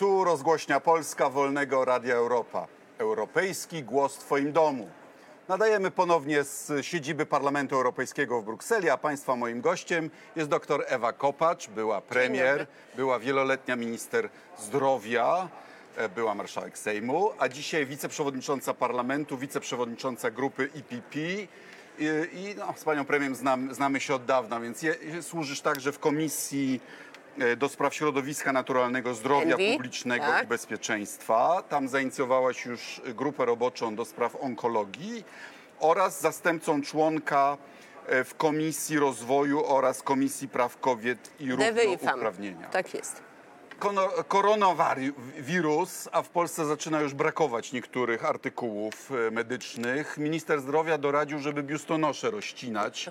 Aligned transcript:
Tu 0.00 0.24
rozgłośnia 0.24 0.80
Polska 0.80 1.30
Wolnego 1.30 1.84
Radia 1.84 2.14
Europa. 2.14 2.66
Europejski 2.98 3.82
głos 3.82 4.16
w 4.16 4.18
Twoim 4.18 4.52
domu. 4.52 4.88
Nadajemy 5.48 5.90
ponownie 5.90 6.44
z 6.44 6.86
siedziby 6.86 7.26
Parlamentu 7.26 7.74
Europejskiego 7.74 8.42
w 8.42 8.44
Brukseli, 8.44 8.90
a 8.90 8.96
Państwa 8.96 9.36
moim 9.36 9.60
gościem 9.60 10.10
jest 10.36 10.50
dr 10.50 10.84
Ewa 10.86 11.12
Kopacz, 11.12 11.68
była 11.68 12.00
premier, 12.00 12.66
była 12.96 13.18
wieloletnia 13.18 13.76
minister 13.76 14.28
zdrowia, 14.58 15.48
e, 15.96 16.08
była 16.08 16.34
marszałek 16.34 16.78
Sejmu, 16.78 17.30
a 17.38 17.48
dzisiaj 17.48 17.86
wiceprzewodnicząca 17.86 18.74
Parlamentu, 18.74 19.38
wiceprzewodnicząca 19.38 20.30
grupy 20.30 20.70
IPP. 20.74 21.18
I, 21.98 22.04
i 22.32 22.54
no, 22.58 22.74
z 22.76 22.84
panią 22.84 23.04
premierem 23.04 23.34
znam, 23.34 23.74
znamy 23.74 24.00
się 24.00 24.14
od 24.14 24.24
dawna, 24.24 24.60
więc 24.60 24.82
je, 24.82 24.94
służysz 25.22 25.60
także 25.60 25.92
w 25.92 25.98
komisji 25.98 26.80
e, 27.38 27.56
do 27.56 27.68
spraw 27.68 27.94
środowiska 27.94 28.52
naturalnego, 28.52 29.14
zdrowia 29.14 29.56
Envi, 29.56 29.72
publicznego 29.72 30.24
tak. 30.24 30.44
i 30.44 30.46
bezpieczeństwa. 30.46 31.62
Tam 31.68 31.88
zainicjowałaś 31.88 32.66
już 32.66 33.00
grupę 33.14 33.44
roboczą 33.44 33.94
do 33.94 34.04
spraw 34.04 34.36
onkologii 34.36 35.24
oraz 35.80 36.20
zastępcą 36.20 36.82
członka 36.82 37.56
e, 38.06 38.24
w 38.24 38.34
Komisji 38.34 38.98
Rozwoju 38.98 39.66
oraz 39.66 40.02
Komisji 40.02 40.48
Praw 40.48 40.80
Kobiet 40.80 41.30
i. 41.40 41.50
Równouprawnienia. 41.50 42.68
Tak 42.68 42.94
jest. 42.94 43.29
Koronawirus, 44.28 46.08
a 46.12 46.22
w 46.22 46.28
Polsce 46.28 46.64
zaczyna 46.66 47.00
już 47.00 47.14
brakować 47.14 47.72
niektórych 47.72 48.24
artykułów 48.24 49.10
e, 49.28 49.30
medycznych. 49.30 50.18
Minister 50.18 50.60
zdrowia 50.60 50.98
doradził, 50.98 51.38
żeby 51.38 51.62
biustonosze 51.62 52.30
rozcinać. 52.30 53.10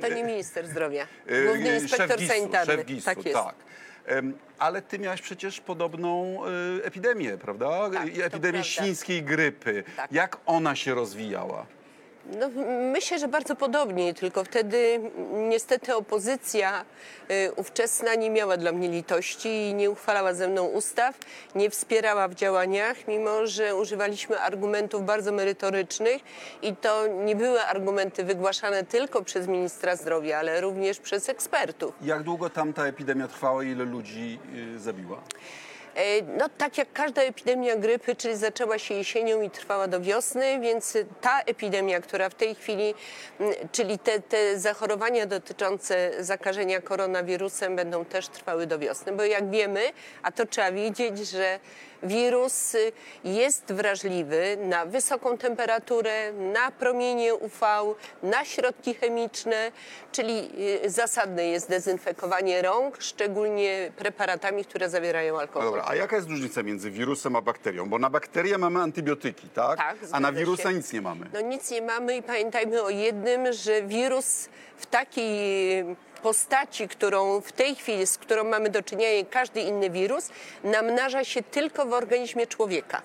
To 0.00 0.08
nie 0.14 0.24
minister 0.24 0.66
zdrowia. 0.68 1.06
e, 1.26 1.44
Główny 1.46 1.64
szef 1.74 1.82
inspektor 1.82 2.18
GIS-u, 2.18 2.32
sanitarny. 2.34 2.74
Szef 2.74 2.86
GIS-u, 2.86 3.04
tak 3.04 3.24
jest. 3.24 3.38
tak. 3.38 3.54
Ale 4.58 4.82
ty 4.82 4.98
miałaś 4.98 5.22
przecież 5.22 5.60
podobną 5.60 6.40
e, 6.80 6.84
epidemię, 6.84 7.38
prawda? 7.38 7.90
Tak, 7.90 8.08
Epidemię 8.22 8.64
świńskiej 8.64 9.22
grypy. 9.22 9.84
Tak. 9.96 10.12
Jak 10.12 10.36
ona 10.46 10.76
się 10.76 10.94
rozwijała? 10.94 11.66
No, 12.30 12.48
myślę, 12.92 13.18
że 13.18 13.28
bardzo 13.28 13.56
podobnie, 13.56 14.14
tylko 14.14 14.44
wtedy 14.44 15.00
niestety 15.32 15.96
opozycja 15.96 16.84
y, 17.30 17.52
ówczesna 17.56 18.14
nie 18.14 18.30
miała 18.30 18.56
dla 18.56 18.72
mnie 18.72 18.88
litości 18.88 19.48
i 19.48 19.74
nie 19.74 19.90
uchwalała 19.90 20.34
ze 20.34 20.48
mną 20.48 20.64
ustaw, 20.64 21.18
nie 21.54 21.70
wspierała 21.70 22.28
w 22.28 22.34
działaniach, 22.34 23.08
mimo 23.08 23.46
że 23.46 23.76
używaliśmy 23.76 24.40
argumentów 24.40 25.04
bardzo 25.04 25.32
merytorycznych 25.32 26.22
i 26.62 26.76
to 26.76 27.06
nie 27.06 27.36
były 27.36 27.62
argumenty 27.62 28.24
wygłaszane 28.24 28.84
tylko 28.84 29.22
przez 29.24 29.46
ministra 29.48 29.96
zdrowia, 29.96 30.38
ale 30.38 30.60
również 30.60 30.98
przez 30.98 31.28
ekspertów. 31.28 31.94
Jak 32.02 32.22
długo 32.22 32.50
tam 32.50 32.72
ta 32.72 32.86
epidemia 32.86 33.28
trwała 33.28 33.64
i 33.64 33.68
ile 33.68 33.84
ludzi 33.84 34.38
y, 34.76 34.78
zabiła? 34.80 35.20
E, 35.96 36.22
No 36.38 36.48
tak 36.58 36.78
jak 36.78 36.92
każda 36.92 37.22
epidemia 37.22 37.76
grypy, 37.76 38.16
czyli 38.16 38.36
zaczęła 38.36 38.78
się 38.78 38.94
jesienią 38.94 39.40
i 39.42 39.50
trwała 39.50 39.88
do 39.88 40.00
wiosny, 40.00 40.60
więc 40.60 40.98
ta 41.20 41.40
epidemia, 41.40 42.00
która 42.00 42.28
w 42.28 42.34
tej 42.34 42.54
chwili, 42.54 42.94
czyli 43.72 43.98
te, 43.98 44.20
te 44.20 44.58
zachorowania 44.58 45.26
dotyczące 45.26 46.12
zakażenia 46.24 46.80
koronawirusem 46.80 47.76
będą 47.76 48.04
też 48.04 48.28
trwały 48.28 48.66
do 48.66 48.78
wiosny, 48.78 49.12
bo 49.12 49.24
jak 49.24 49.50
wiemy, 49.50 49.82
a 50.22 50.32
to 50.32 50.46
trzeba 50.46 50.72
wiedzieć, 50.72 51.18
że 51.18 51.58
wirus 52.02 52.76
jest 53.24 53.72
wrażliwy 53.72 54.56
na 54.60 54.86
wysoką 54.86 55.38
temperaturę, 55.38 56.32
na 56.32 56.70
promienie 56.70 57.34
UV, 57.34 57.66
na 58.22 58.44
środki 58.44 58.94
chemiczne, 58.94 59.72
czyli 60.12 60.50
y, 60.84 60.90
zasadne 60.90 61.46
jest 61.48 61.68
dezynfekowanie 61.68 62.62
rąk, 62.62 62.96
szczególnie 63.02 63.92
preparatami, 63.96 64.64
które 64.64 64.90
zawierają 64.90 65.34
No 65.34 65.40
alkohol. 65.40 65.66
dobra, 65.68 65.84
a 65.86 65.94
jaka 65.94 66.16
jest 66.16 66.28
różnica 66.28 66.62
między 66.62 66.90
wirusem 66.90 67.36
a 67.36 67.42
bakterią? 67.42 67.88
Bo 67.88 67.98
na 67.98 68.10
bakterię 68.10 68.58
mamy 68.58 68.80
antybiotyki, 68.80 69.48
tak? 69.48 69.78
Tak, 69.78 69.96
a 70.12 70.20
na 70.20 70.32
wirusa 70.32 70.62
się. 70.62 70.74
nic 70.74 70.92
nie 70.92 71.00
mamy. 71.00 71.26
No 71.32 71.40
nic 71.40 71.70
nie 71.70 71.82
mamy 71.82 72.16
i 72.16 72.22
pamiętajmy 72.22 72.82
o 72.82 72.90
jednym, 72.90 73.52
że 73.52 73.82
wirus 73.82 74.48
w 74.76 74.86
takiej 74.86 75.84
postaci, 76.22 76.88
którą 76.88 77.40
w 77.40 77.52
tej 77.52 77.74
chwili, 77.74 78.06
z 78.06 78.18
którą 78.18 78.44
mamy 78.44 78.70
do 78.70 78.82
czynienia, 78.82 79.24
każdy 79.30 79.60
inny 79.60 79.90
wirus, 79.90 80.28
namnaża 80.64 81.24
się 81.24 81.42
tylko 81.42 81.86
w 81.86 81.92
organizmie 81.92 82.46
człowieka. 82.46 83.02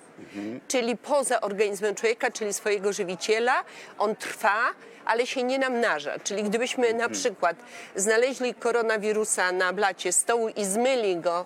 Czyli 0.67 0.97
poza 0.97 1.41
organizmem 1.41 1.95
człowieka, 1.95 2.31
czyli 2.31 2.53
swojego 2.53 2.93
żywiciela, 2.93 3.63
on 3.97 4.15
trwa, 4.15 4.57
ale 5.05 5.27
się 5.27 5.43
nie 5.43 5.59
namnaża. 5.59 6.19
Czyli 6.19 6.43
gdybyśmy 6.43 6.93
na 6.93 7.09
przykład 7.09 7.57
znaleźli 7.95 8.53
koronawirusa 8.53 9.51
na 9.51 9.73
blacie 9.73 10.13
stołu 10.13 10.49
i 10.49 10.65
zmyli 10.65 11.17
go 11.17 11.45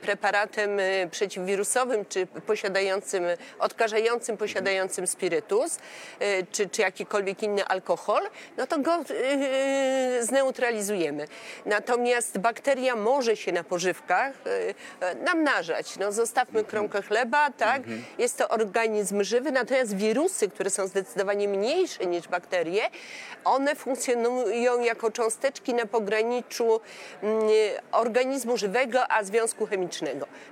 preparatem 0.00 0.80
e, 0.80 1.08
przeciwwirusowym, 1.10 2.04
czy 2.08 2.26
posiadającym, 2.26 3.24
odkażającym, 3.58 4.36
posiadającym 4.36 5.06
spirytus, 5.06 5.78
e, 6.18 6.46
czy, 6.46 6.68
czy 6.68 6.82
jakikolwiek 6.82 7.42
inny 7.42 7.64
alkohol, 7.64 8.22
no 8.56 8.66
to 8.66 8.78
go 8.78 9.04
zneutralizujemy. 10.20 11.26
Natomiast 11.66 12.38
bakteria 12.38 12.96
może 12.96 13.36
się 13.36 13.52
na 13.52 13.64
pożywkach 13.64 14.32
namnażać. 15.24 15.98
No, 15.98 16.12
zostawmy 16.12 16.64
kromkę 16.64 17.02
chleba, 17.02 17.50
tak? 17.50 17.82
Jest 18.18 18.38
to 18.38 18.48
organizm 18.48 19.22
żywy, 19.22 19.52
natomiast 19.52 19.96
wirusy, 19.96 20.48
które 20.48 20.70
są 20.70 20.86
zdecydowanie 20.86 21.48
mniejsze 21.48 22.06
niż 22.06 22.28
bakterie, 22.28 22.82
one 23.44 23.74
funkcjonują 23.74 24.80
jako 24.80 25.10
cząsteczki 25.10 25.74
na 25.74 25.86
pograniczu 25.86 26.80
mm, 27.22 27.40
organizmu 27.92 28.56
żywego, 28.56 29.12
a 29.12 29.24
związku 29.24 29.66
chemicznego. 29.66 29.73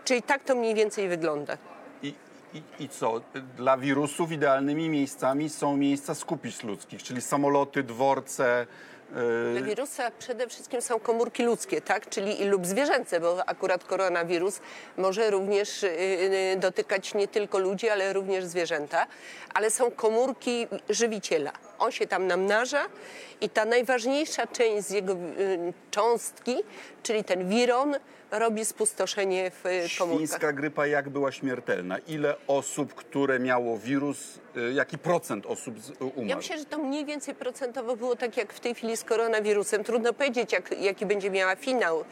Czyli 0.05 0.23
tak 0.23 0.45
to 0.45 0.55
mniej 0.55 0.75
więcej 0.75 1.09
wygląda. 1.09 1.57
I, 2.03 2.15
i, 2.55 2.63
I 2.79 2.89
co? 2.89 3.21
Dla 3.57 3.77
wirusów 3.77 4.33
idealnymi 4.33 4.89
miejscami 4.89 5.49
są 5.51 5.77
miejsca 5.77 6.15
skupisk 6.15 6.63
ludzkich, 6.63 7.03
czyli 7.03 7.21
samoloty, 7.21 7.83
dworce. 7.83 8.67
y, 9.11 9.53
Dla 9.59 9.63
wirusa 9.67 10.11
przede 10.19 10.49
wszystkim 10.49 10.83
są 10.83 11.01
komórki 11.01 11.43
ludzkie, 11.43 11.81
tak? 11.81 12.09
czyli 12.09 12.45
lub 12.45 12.67
zwierzęce, 12.67 13.21
bo 13.21 13.49
akurat 13.49 13.85
koronawirus 13.85 14.61
może 14.97 15.31
również 15.31 15.83
y, 15.83 15.89
y, 16.55 16.57
dotykać 16.61 17.15
nie 17.15 17.29
tylko 17.29 17.59
ludzi, 17.59 17.89
ale 17.89 18.13
również 18.13 18.45
zwierzęta, 18.45 19.07
ale 19.55 19.71
są 19.71 19.91
komórki 19.91 20.67
żywiciela. 20.89 21.53
On 21.79 21.93
się 21.93 22.07
tam 22.07 22.27
namnaża 22.27 22.85
i 23.41 23.49
ta 23.51 23.65
najważniejsza 23.65 24.47
część 24.47 24.87
z 24.87 24.91
jego 24.91 25.17
cząstki, 25.91 26.57
czyli 27.03 27.25
ten 27.25 27.49
wiron, 27.49 27.97
robi 28.33 28.65
spustoszenie 28.65 29.51
w 29.51 29.67
y, 29.67 29.99
komórkach. 29.99 30.19
Świńska 30.29 30.53
grypa 30.53 30.87
jak 30.87 31.09
była 31.09 31.33
śmiertelna? 31.33 31.99
Ile 31.99 32.35
osób, 32.47 32.95
które 32.95 33.39
miało 33.39 33.79
wirus, 33.79 34.39
y, 34.57 34.73
jaki 34.73 34.99
procent 34.99 35.47
osób 35.47 35.81
z- 35.81 35.91
umarł? 36.01 36.13
Ja 36.27 36.37
myślę, 36.37 36.59
że 36.59 36.65
to 36.65 36.79
mniej 36.79 37.05
więcej 37.05 37.35
procentowo 37.35 37.97
było 37.97 38.17
tak 38.17 38.37
jak 38.37 38.53
w 38.53 38.61
tej 38.61 38.75
chwili 38.75 38.97
z 38.97 39.05
koronawirusem. 39.05 39.85
Trudno 39.85 40.13
powiedzieć, 40.13 40.53
jak, 40.53 40.81
jaki 40.81 41.07
będzie 41.07 41.31
miała 41.31 41.57
finał 41.57 42.05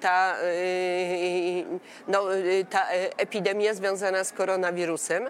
ta, 0.00 0.36
no, 2.08 2.24
ta 2.70 2.86
epidemia 3.16 3.74
związana 3.74 4.24
z 4.24 4.32
koronawirusem. 4.32 5.28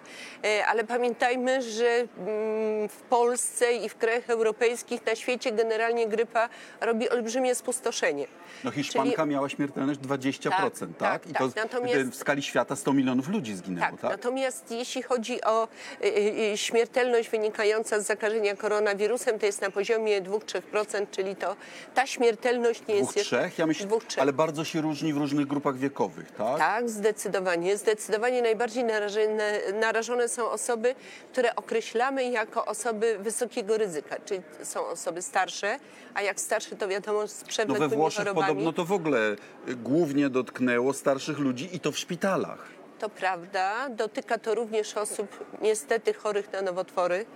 Ale 0.68 0.84
pamiętajmy, 0.84 1.62
że 1.62 1.86
mm, 1.88 2.88
w 2.88 2.96
Polsce 3.08 3.72
i 3.72 3.88
w 3.88 3.96
krajach 3.96 4.30
europejskich, 4.30 5.06
na 5.06 5.14
świecie 5.14 5.52
generalnie 5.52 6.06
grypa 6.08 6.48
robi 6.80 7.08
olbrzymie 7.10 7.54
spustoszenie. 7.54 8.26
No 8.64 8.70
Hiszpanka 8.70 9.16
Czyli- 9.22 9.30
miała 9.34 9.48
śmiertelność 9.48 10.00
20%, 10.00 10.15
tak? 10.18 11.22
tak, 11.22 11.26
I 11.26 11.32
tak. 11.32 11.38
to 11.42 11.48
Natomiast- 11.60 12.10
w 12.10 12.14
skali 12.16 12.42
świata 12.42 12.76
100 12.76 12.92
milionów 12.92 13.28
ludzi 13.28 13.54
zginęło, 13.56 13.86
Tak, 13.90 14.00
tak? 14.00 14.10
natomiast 14.10 14.70
jeśli 14.70 15.02
chodzi 15.02 15.42
o 15.44 15.68
y, 16.04 16.06
y, 16.52 16.56
śmiertelność 16.56 17.28
wynikająca 17.30 18.00
z 18.00 18.06
zakażenia 18.06 18.56
koronawirusem, 18.56 19.38
to 19.38 19.46
jest 19.46 19.60
na 19.60 19.70
poziomie 19.70 20.22
2-3%, 20.22 21.06
czyli 21.10 21.36
to 21.36 21.56
ta 21.94 22.06
śmiertelność 22.06 22.82
nie 22.88 22.94
Dwóch, 23.02 23.16
jest... 23.16 23.28
trzech? 23.28 23.58
Ja 23.58 23.66
myślę, 23.66 23.86
Dwóch, 23.86 24.04
trzech. 24.04 24.22
ale 24.22 24.32
bardzo 24.32 24.64
się 24.64 24.80
różni 24.80 25.12
w 25.12 25.16
różnych 25.16 25.46
grupach 25.46 25.76
wiekowych, 25.78 26.30
tak? 26.30 26.58
Tak, 26.58 26.90
zdecydowanie. 26.90 27.76
Zdecydowanie 27.76 28.42
najbardziej 28.42 28.84
narażone, 28.84 29.60
narażone 29.80 30.28
są 30.28 30.50
osoby, 30.50 30.94
które 31.32 31.56
określamy 31.56 32.24
jako 32.30 32.64
osoby 32.66 33.18
wysokiego 33.20 33.78
ryzyka, 33.78 34.16
czyli 34.24 34.40
są 34.62 34.86
osoby 34.86 35.22
starsze, 35.22 35.78
a 36.14 36.22
jak 36.22 36.40
starsze 36.40 36.76
to 36.76 36.88
wiadomo 36.88 37.28
z 37.28 37.42
No 37.42 37.48
przewlekłymi 37.48 37.90
we 37.90 37.96
Włoszech 37.96 38.18
chorobami. 38.18 38.46
podobno 38.48 38.72
to 38.72 38.84
w 38.84 38.92
ogóle 38.92 39.36
y, 39.68 39.76
głównie 40.06 40.30
dotknęło 40.30 40.92
starszych 40.92 41.38
ludzi 41.38 41.68
i 41.72 41.80
to 41.80 41.92
w 41.92 41.98
szpitalach. 41.98 42.75
To 42.98 43.08
prawda, 43.08 43.88
dotyka 43.88 44.38
to 44.38 44.54
również 44.54 44.96
osób 44.96 45.44
niestety 45.62 46.14
chorych 46.14 46.52
na 46.52 46.62
nowotwory 46.62 47.26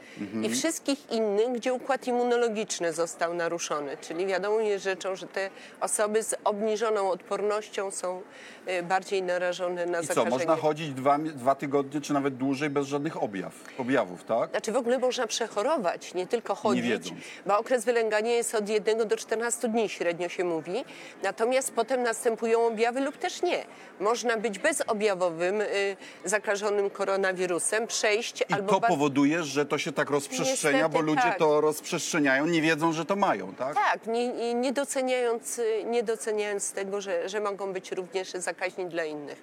i 0.42 0.50
wszystkich 0.50 1.12
innych, 1.12 1.52
gdzie 1.52 1.72
układ 1.74 2.06
immunologiczny 2.06 2.92
został 2.92 3.34
naruszony. 3.34 3.96
Czyli 4.00 4.26
wiadomo 4.26 4.60
jest 4.60 4.84
rzeczą, 4.84 5.16
że 5.16 5.26
te 5.26 5.50
osoby 5.80 6.22
z 6.22 6.34
obniżoną 6.44 7.10
odpornością 7.10 7.90
są 7.90 8.22
y, 8.68 8.82
bardziej 8.82 9.22
narażone 9.22 9.86
na 9.86 9.98
I 9.98 10.00
co, 10.00 10.06
zakażenie. 10.06 10.30
można 10.30 10.56
chodzić 10.56 10.90
dwa, 10.90 11.18
dwa 11.18 11.54
tygodnie 11.54 12.00
czy 12.00 12.12
nawet 12.12 12.36
dłużej 12.36 12.70
bez 12.70 12.86
żadnych 12.86 13.22
objaw, 13.22 13.54
objawów, 13.78 14.24
tak? 14.24 14.50
Znaczy 14.50 14.72
w 14.72 14.76
ogóle 14.76 14.98
można 14.98 15.26
przechorować, 15.26 16.14
nie 16.14 16.26
tylko 16.26 16.54
chodzić, 16.54 16.84
wiedząc. 16.84 17.20
bo 17.46 17.58
okres 17.58 17.84
wylęgania 17.84 18.30
jest 18.32 18.54
od 18.54 18.68
1 18.68 19.08
do 19.08 19.16
14 19.16 19.68
dni, 19.68 19.88
średnio 19.88 20.28
się 20.28 20.44
mówi. 20.44 20.84
Natomiast 21.22 21.72
potem 21.74 22.02
następują 22.02 22.66
objawy 22.66 23.00
lub 23.00 23.16
też 23.16 23.42
nie. 23.42 23.64
Można 24.00 24.36
być 24.36 24.58
bezobjawowym 24.58 25.49
y, 25.60 25.96
zakażonym 26.24 26.90
koronawirusem, 26.90 27.86
przejść 27.86 28.40
I 28.40 28.52
albo 28.54 28.80
to 28.80 28.80
powoduje, 28.80 29.42
że 29.42 29.66
to 29.66 29.78
się 29.78 29.92
tak 29.92 30.10
rozprzestrzenia, 30.10 30.78
Niestety 30.78 30.94
bo 30.94 31.00
ludzie 31.00 31.22
tak. 31.22 31.38
to 31.38 31.60
rozprzestrzeniają, 31.60 32.46
nie 32.46 32.62
wiedzą, 32.62 32.92
że 32.92 33.04
to 33.04 33.16
mają, 33.16 33.54
tak? 33.54 33.74
Tak, 33.74 34.06
nie, 34.06 34.28
nie, 34.28 34.54
nie, 34.54 34.72
doceniając, 34.72 35.58
y, 35.58 35.84
nie 35.86 36.02
doceniając 36.02 36.72
tego, 36.72 37.00
że, 37.00 37.28
że 37.28 37.40
mogą 37.40 37.72
być 37.72 37.92
również 37.92 38.30
zakaźni 38.30 38.86
dla 38.86 39.04
innych. 39.04 39.38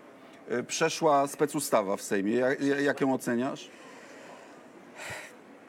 Y, 0.51 0.63
Przeszła 0.63 1.27
specustawa 1.27 1.97
w 1.97 2.01
Sejmie. 2.01 2.35
Jak, 2.35 2.61
jak 2.61 3.01
ją 3.01 3.13
oceniasz? 3.13 3.69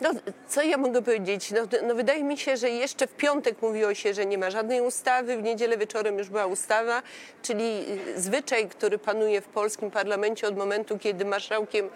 No, 0.01 0.11
co 0.49 0.63
ja 0.63 0.77
mogę 0.77 1.03
powiedzieć? 1.03 1.51
No, 1.51 1.61
no, 1.87 1.95
wydaje 1.95 2.25
mi 2.25 2.39
się, 2.39 2.57
że 2.57 2.71
jeszcze 2.71 3.07
w 3.07 3.15
piątek 3.15 3.63
mówiło 3.63 3.95
się, 3.95 4.15
że 4.15 4.27
nie 4.27 4.39
ma 4.39 4.51
żadnej 4.51 4.81
ustawy, 4.81 5.37
w 5.37 5.43
niedzielę 5.43 5.79
wieczorem 5.79 6.19
już 6.19 6.29
była 6.29 6.47
ustawa, 6.47 7.03
czyli 7.43 7.85
y, 8.17 8.21
zwyczaj, 8.21 8.69
który 8.69 8.99
panuje 8.99 9.41
w 9.41 9.47
polskim 9.49 9.91
parlamencie 9.91 10.49
od 10.49 10.57
momentu, 10.57 10.99
kiedy 10.99 11.25
marszałkiem 11.25 11.87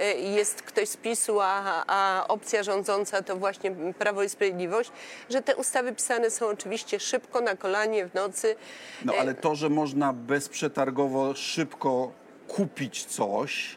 y, 0.00 0.04
jest 0.14 0.62
ktoś 0.62 0.88
z 0.88 0.96
PiSu, 0.96 1.40
a, 1.40 1.84
a 1.86 2.28
opcja 2.28 2.62
rządząca 2.62 3.22
to 3.22 3.36
właśnie 3.36 3.72
Prawo 3.98 4.22
i 4.22 4.28
Sprawiedliwość, 4.28 4.90
że 5.30 5.42
te 5.42 5.56
ustawy 5.56 5.92
pisane 5.92 6.30
są 6.30 6.46
oczywiście 6.46 7.00
szybko, 7.00 7.40
na 7.40 7.56
kolanie, 7.56 8.06
w 8.06 8.14
nocy. 8.14 8.56
No 9.04 9.14
E, 9.14 9.20
ale 9.20 9.34
to, 9.34 9.54
że 9.54 9.68
można 9.68 10.12
bezprzetargowo 10.12 11.34
szybko 11.34 12.12
kupić 12.48 13.04
coś, 13.04 13.76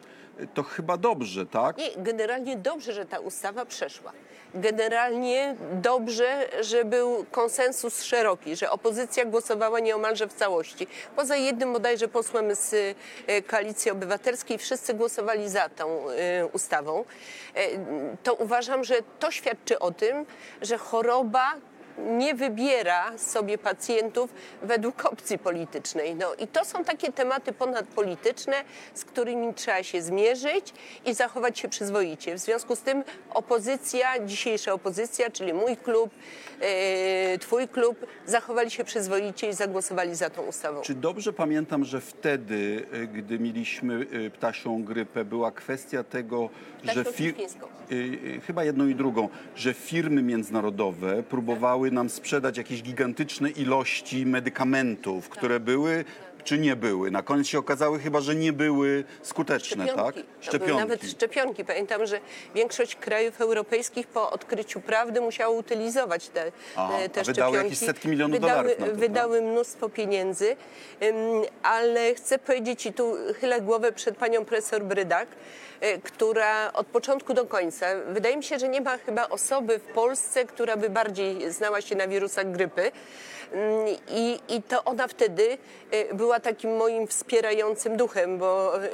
to 0.53 0.63
chyba 0.63 0.97
dobrze, 0.97 1.45
tak? 1.45 1.77
Nie, 1.77 1.89
generalnie 1.97 2.57
dobrze, 2.57 2.93
że 2.93 3.05
ta 3.05 3.19
ustawa 3.19 3.65
przeszła. 3.65 4.11
Generalnie 4.53 5.55
dobrze, 5.71 6.47
że 6.61 6.85
był 6.85 7.25
konsensus 7.31 8.03
szeroki, 8.03 8.55
że 8.55 8.71
opozycja 8.71 9.25
głosowała 9.25 9.79
nieomalże 9.79 10.27
w 10.27 10.33
całości. 10.33 10.87
Poza 11.15 11.35
jednym 11.35 11.73
bodajże 11.73 12.07
posłem 12.07 12.55
z 12.55 12.95
e, 13.27 13.41
Koalicji 13.41 13.91
Obywatelskiej 13.91 14.57
wszyscy 14.57 14.93
głosowali 14.93 15.49
za 15.49 15.69
tą 15.69 16.09
e, 16.09 16.45
ustawą. 16.53 17.05
E, 17.55 17.67
To 18.23 18.33
uważam, 18.33 18.83
że 18.83 18.95
to 19.19 19.31
świadczy 19.31 19.79
o 19.79 19.91
tym, 19.91 20.25
że 20.61 20.77
choroba 20.77 21.53
nie 21.97 22.35
wybiera 22.35 23.17
sobie 23.17 23.57
pacjentów 23.57 24.33
według 24.61 25.05
opcji 25.05 25.37
politycznej. 25.37 26.15
No 26.15 26.35
i 26.35 26.47
to 26.47 26.65
są 26.65 26.83
takie 26.83 27.11
tematy 27.11 27.53
ponadpolityczne, 27.53 28.55
z 28.93 29.05
którymi 29.05 29.53
trzeba 29.53 29.83
się 29.83 30.01
zmierzyć 30.01 30.73
i 31.05 31.13
zachować 31.13 31.59
się 31.59 31.67
przyzwoicie. 31.69 32.35
W 32.35 32.39
związku 32.39 32.75
z 32.75 32.79
tym 32.79 33.03
opozycja, 33.29 34.25
dzisiejsza 34.25 34.73
opozycja, 34.73 35.31
czyli 35.31 35.53
mój 35.53 35.77
klub, 35.77 36.09
e, 36.61 37.37
twój 37.37 37.67
klub, 37.67 38.05
zachowali 38.25 38.71
się 38.71 38.83
przyzwoicie 38.83 39.49
i 39.49 39.53
zagłosowali 39.53 40.15
za 40.15 40.29
tą 40.29 40.41
ustawą. 40.41 40.81
Czy 40.81 40.93
dobrze 40.93 41.33
pamiętam, 41.33 41.83
że 41.85 42.01
wtedy, 42.01 42.85
y, 42.93 43.07
gdy 43.07 43.39
mieliśmy 43.39 43.93
y, 43.93 44.31
ptasią 44.31 44.83
grypę, 44.83 45.25
była 45.25 45.51
kwestia 45.51 46.03
tego, 46.03 46.49
że 46.83 46.91
Ptasią 46.91 47.11
czy 47.17 47.23
świńską? 47.33 47.67
y, 47.91 47.95
y, 47.95 48.41
chyba 48.47 48.63
jedną 48.63 48.87
i 48.87 48.95
drugą, 48.95 49.29
że 49.55 49.73
firmy 49.73 50.21
międzynarodowe 50.21 51.23
próbowały 51.23 51.84
nam 51.91 52.09
sprzedać 52.09 52.57
jakieś 52.57 52.83
gigantyczne 52.83 53.49
ilości 53.49 54.25
medykamentów, 54.25 55.29
które 55.29 55.59
były 55.59 56.05
czy 56.45 56.57
nie 56.57 56.75
były. 56.75 57.11
Na 57.11 57.21
koniec 57.21 57.47
się 57.47 57.59
okazały 57.59 57.99
chyba, 57.99 58.21
że 58.21 58.35
nie 58.35 58.53
były 58.53 59.03
skuteczne, 59.21 59.87
tak? 59.87 60.15
To 60.51 60.59
były 60.59 60.79
nawet 60.79 61.03
szczepionki. 61.11 61.65
Pamiętam, 61.65 62.05
że 62.05 62.19
większość 62.55 62.95
krajów 62.95 63.41
europejskich 63.41 64.07
po 64.07 64.31
odkryciu 64.31 64.81
prawdy 64.81 65.21
musiało 65.21 65.55
utylizować 65.55 66.29
te, 66.29 66.51
Aha, 66.75 66.93
te 66.97 67.21
a 67.21 67.23
wydały 67.23 67.23
szczepionki. 67.23 67.55
jakieś 67.57 67.77
setki 67.77 68.07
milionów 68.07 68.39
wydały, 68.41 68.51
dolarów 68.63 68.79
na 68.79 68.85
to, 68.85 68.91
tak? 68.91 68.99
Wydały 68.99 69.41
mnóstwo 69.41 69.89
pieniędzy, 69.89 70.55
ale 71.63 72.15
chcę 72.15 72.39
powiedzieć 72.39 72.85
i 72.85 72.93
tu 72.93 73.13
chylę 73.39 73.61
głowę 73.61 73.91
przed 73.91 74.17
panią 74.17 74.45
profesor 74.45 74.83
Brydak, 74.83 75.27
e, 75.81 75.97
która 75.97 76.73
od 76.73 76.87
początku 76.87 77.33
do 77.33 77.45
końca, 77.45 77.85
wydaje 78.07 78.37
mi 78.37 78.43
się, 78.43 78.59
że 78.59 78.69
nie 78.69 78.81
ma 78.81 78.97
chyba 78.97 79.29
osoby 79.29 79.79
w 79.79 79.83
Polsce, 79.93 80.45
która 80.45 80.77
by 80.77 80.89
bardziej 80.89 81.51
znała 81.51 81.81
się 81.81 81.95
na 81.95 82.07
wirusach 82.07 82.51
grypy. 82.51 82.91
Ym, 83.53 83.95
I, 84.09 84.39
I 84.49 84.61
to 84.63 84.83
ona 84.83 85.07
wtedy 85.07 85.57
e, 85.91 86.15
była 86.15 86.39
takim 86.39 86.75
moim 86.75 87.07
wspierającym 87.07 87.97
duchem, 87.97 88.37
bo 88.37 88.83
e, 88.83 88.89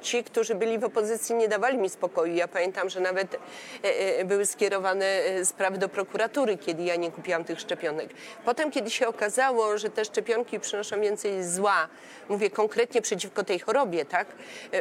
ci, 0.00 0.24
którzy 0.24 0.54
byli 0.54 0.78
w 0.78 0.84
opozycji, 0.84 1.34
nie 1.34 1.48
dawali 1.48 1.78
mi 1.78 1.90
spokoju. 1.90 2.34
Ja 2.34 2.48
pamiętam, 2.48 2.90
że 2.90 3.00
nawet 3.00 3.36
e, 3.82 4.24
były 4.24 4.46
skierowane 4.46 5.20
sprawy 5.44 5.78
do 5.78 5.88
prokuratury, 5.88 6.58
kiedy 6.58 6.82
ja 6.82 6.96
nie 6.96 7.10
kupiłam 7.10 7.44
tych 7.44 7.60
szczepionek. 7.60 8.10
Potem, 8.44 8.70
kiedy 8.70 8.90
się 8.90 9.08
okazało, 9.08 9.78
że 9.78 9.90
te 9.90 10.04
szczepionki 10.04 10.60
przynoszą 10.60 11.00
więcej 11.00 11.44
zła, 11.44 11.88
mówię 12.28 12.50
konkretnie 12.50 13.02
przeciwko 13.02 13.44
tej 13.44 13.58
chorobie, 13.58 14.04
tak? 14.04 14.26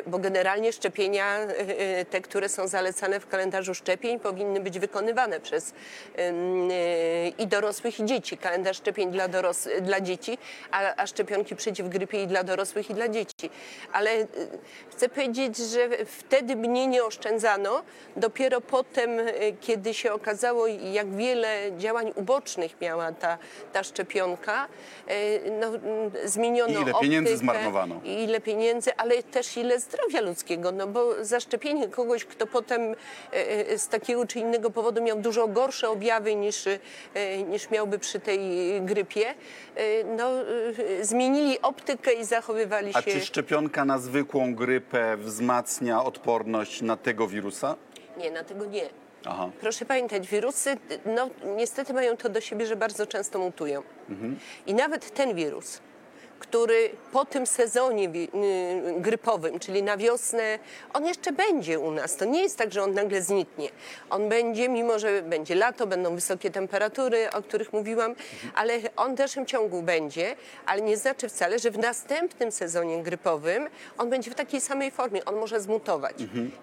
Bo 0.07 0.19
generalnie 0.19 0.73
szczepienia, 0.73 1.39
te, 2.09 2.21
które 2.21 2.49
są 2.49 2.67
zalecane 2.67 3.19
w 3.19 3.27
kalendarzu 3.27 3.75
szczepień, 3.75 4.19
powinny 4.19 4.59
być 4.59 4.79
wykonywane 4.79 5.39
przez 5.39 5.73
i 7.37 7.47
dorosłych, 7.47 7.99
i 7.99 8.05
dzieci. 8.05 8.37
Kalendarz 8.37 8.77
szczepień 8.77 9.04
dla, 9.11 9.27
doros- 9.29 9.81
dla 9.81 10.01
dzieci, 10.01 10.37
a, 10.71 10.95
a 10.95 11.07
szczepionki 11.07 11.55
przeciw 11.55 11.89
grypie 11.89 12.23
i 12.23 12.27
dla 12.27 12.43
dorosłych, 12.43 12.89
i 12.89 12.93
dla 12.93 13.07
dzieci. 13.09 13.49
Ale 13.93 14.11
e, 14.11 14.27
chcę 14.91 15.09
powiedzieć, 15.09 15.57
że 15.57 15.89
wtedy 16.05 16.55
mnie 16.55 16.87
nie 16.87 17.03
oszczędzano. 17.03 17.81
Dopiero 18.15 18.61
potem, 18.61 19.19
e, 19.19 19.31
kiedy 19.61 19.93
się 19.93 20.13
okazało, 20.13 20.67
jak 20.67 21.15
wiele 21.15 21.71
działań 21.77 22.11
ubocznych 22.15 22.81
miała 22.81 23.11
ta, 23.11 23.37
ta 23.73 23.83
szczepionka, 23.83 24.67
e, 25.07 25.49
no, 25.51 25.67
zmieniono 26.25 26.79
I 26.79 26.81
ile 26.81 26.93
pieniędzy 27.01 27.33
optykę, 27.33 27.37
zmarnowano. 27.37 28.01
i 28.03 28.23
ile 28.23 28.41
pieniędzy, 28.41 28.95
ale 28.95 29.23
też 29.23 29.57
ile 29.57 29.79
zdrowia 29.79 30.21
ludzkiego, 30.21 30.71
no 30.71 30.87
bo 30.87 31.25
zaszczepienie 31.25 31.87
kogoś, 31.87 32.25
kto 32.25 32.47
potem 32.47 32.95
z 33.77 33.87
takiego 33.87 34.27
czy 34.27 34.39
innego 34.39 34.69
powodu 34.69 35.01
miał 35.01 35.19
dużo 35.19 35.47
gorsze 35.47 35.89
objawy 35.89 36.35
niż, 36.35 36.65
niż 37.47 37.69
miałby 37.69 37.99
przy 37.99 38.19
tej 38.19 38.39
grypie, 38.81 38.94
e, 39.03 40.03
no 40.03 40.31
e, 40.41 41.05
zmienili 41.05 41.61
optykę 41.61 42.13
i 42.13 42.25
zachowywali 42.25 42.91
A 42.93 43.01
się... 43.01 43.11
czy 43.11 43.21
szczepionka 43.25 43.85
na 43.85 43.99
zwykłą 43.99 44.55
grypę 44.55 45.17
wzmacnia 45.17 46.03
odporność 46.03 46.81
na 46.81 46.97
tego 46.97 47.27
wirusa? 47.27 47.75
Nie, 48.17 48.31
na 48.31 48.43
tego 48.43 48.65
nie. 48.65 48.89
Aha. 49.25 49.49
Proszę 49.61 49.85
pamiętać, 49.85 50.27
wirusy 50.27 50.77
no, 51.05 51.29
niestety 51.55 51.93
mają 51.93 52.17
to 52.17 52.29
do 52.29 52.41
siebie, 52.41 52.65
że 52.65 52.75
bardzo 52.75 53.07
często 53.07 53.39
mutują. 53.39 53.83
I 54.67 54.73
nawet 54.73 55.11
ten 55.13 55.35
wirus, 55.35 55.81
który 56.49 56.89
po 57.11 57.25
tym 57.25 57.47
sezonie 57.47 58.09
grypowym, 58.97 59.59
czyli 59.59 59.83
na 59.83 59.97
wiosnę, 59.97 60.59
on 60.93 61.05
jeszcze 61.05 61.31
będzie 61.31 61.79
u 61.79 61.91
nas. 61.91 62.15
To 62.15 62.25
nie 62.25 62.41
jest 62.41 62.57
tak, 62.57 62.73
że 62.73 62.83
on 62.83 62.93
nagle 62.93 63.21
zniknie. 63.21 63.69
On 64.09 64.29
będzie, 64.29 64.69
mimo 64.69 64.99
że 64.99 65.21
będzie 65.21 65.55
lato, 65.55 65.87
będą 65.87 66.15
wysokie 66.15 66.51
temperatury, 66.51 67.31
o 67.31 67.41
których 67.41 67.73
mówiłam, 67.73 68.15
ale 68.55 68.73
on 68.95 69.11
w 69.13 69.17
dalszym 69.17 69.45
ciągu 69.45 69.81
będzie, 69.81 70.35
ale 70.65 70.81
nie 70.81 70.97
znaczy 70.97 71.29
wcale, 71.29 71.59
że 71.59 71.71
w 71.71 71.77
następnym 71.77 72.51
sezonie 72.51 73.03
grypowym 73.03 73.67
on 73.97 74.09
będzie 74.09 74.31
w 74.31 74.35
takiej 74.35 74.61
samej 74.61 74.91
formie. 74.91 75.25
On 75.25 75.35
może 75.35 75.61
zmutować. 75.61 76.15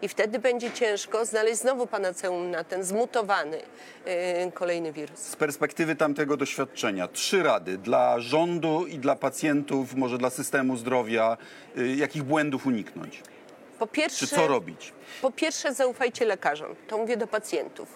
I 0.03 0.09
wtedy 0.09 0.39
będzie 0.39 0.71
ciężko 0.71 1.25
znaleźć 1.25 1.59
znowu 1.61 1.87
panaceum 1.87 2.51
na 2.51 2.65
ten 2.65 2.85
zmutowany 2.85 3.57
y, 3.59 4.53
kolejny 4.53 4.93
wirus. 4.93 5.19
Z 5.19 5.37
perspektywy 5.37 5.97
tamtego 5.97 6.37
doświadczenia, 6.37 7.09
trzy 7.09 7.43
rady 7.43 7.79
dla 7.79 8.21
rządu 8.21 8.87
i 8.87 8.99
dla 8.99 9.17
pacjentów, 9.17 9.72
może 9.97 10.19
dla 10.19 10.31
systemu 10.31 10.77
zdrowia, 10.77 11.37
y, 11.79 11.97
jakich 11.97 12.23
błędów 12.23 12.67
uniknąć? 12.67 13.23
Po 13.79 13.87
pierwsze, 13.87 14.27
Czy 14.27 14.35
co 14.35 14.47
robić? 14.47 14.93
Po 15.23 15.31
pierwsze, 15.31 15.75
zaufajcie 15.75 16.25
lekarzom. 16.25 16.75
To 16.89 16.99
mówię 16.99 17.17
do 17.17 17.27
pacjentów. 17.27 17.89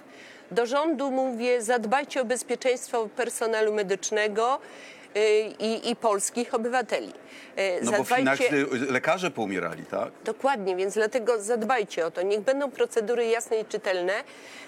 Do 0.50 0.66
rządu 0.66 1.10
mówię, 1.10 1.62
zadbajcie 1.62 2.20
o 2.20 2.24
bezpieczeństwo 2.24 3.08
personelu 3.16 3.74
medycznego 3.74 4.58
y, 5.16 5.20
i, 5.58 5.90
i 5.90 5.96
polskich 5.96 6.54
obywateli. 6.54 7.12
Y, 7.58 7.80
No 7.82 7.92
bo 7.92 8.04
w 8.04 8.08
Chinach 8.08 8.40
y, 8.40 8.66
lekarze 8.90 9.30
poumierali, 9.30 9.84
tak? 9.84 10.10
Dokładnie, 10.24 10.76
więc 10.76 10.94
dlatego 10.94 11.42
zadbajcie 11.42 12.06
o 12.06 12.10
to. 12.10 12.22
Niech 12.22 12.40
będą 12.40 12.70
procedury 12.70 13.26
jasne 13.26 13.60
i 13.60 13.64
czytelne, 13.64 14.12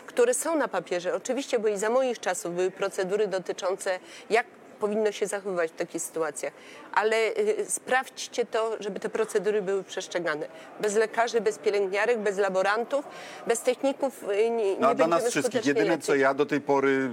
które 0.06 0.34
są 0.34 0.56
na 0.56 0.68
papierze. 0.68 1.14
Oczywiście, 1.14 1.58
bo 1.58 1.68
i 1.68 1.78
za 1.78 1.90
moich 1.90 2.18
czasów 2.20 2.54
były 2.54 2.70
procedury 2.70 3.26
dotyczące 3.26 3.98
jak 4.30 4.46
powinno 4.80 5.12
się 5.12 5.26
zachowywać 5.26 5.70
w 5.70 5.74
takich 5.74 6.02
sytuacjach. 6.02 6.52
Ale 6.92 7.16
y, 7.16 7.64
sprawdźcie 7.68 8.46
to, 8.46 8.76
żeby 8.80 9.00
te 9.00 9.08
procedury 9.08 9.62
były 9.62 9.84
przestrzegane. 9.84 10.46
Bez 10.80 10.94
lekarzy, 10.94 11.40
bez 11.40 11.58
pielęgniarek, 11.58 12.18
bez 12.18 12.38
laborantów, 12.38 13.04
bez 13.46 13.60
techników 13.60 14.22
y, 14.22 14.50
nie, 14.50 14.74
nie 14.74 14.76
No, 14.80 14.88
a 14.88 14.94
dla 14.94 15.06
nas 15.06 15.28
wszystkich 15.30 15.66
jedyne, 15.66 15.86
leczyć. 15.88 16.04
co 16.06 16.14
ja 16.14 16.34
do 16.34 16.46
tej 16.46 16.60
pory 16.60 17.10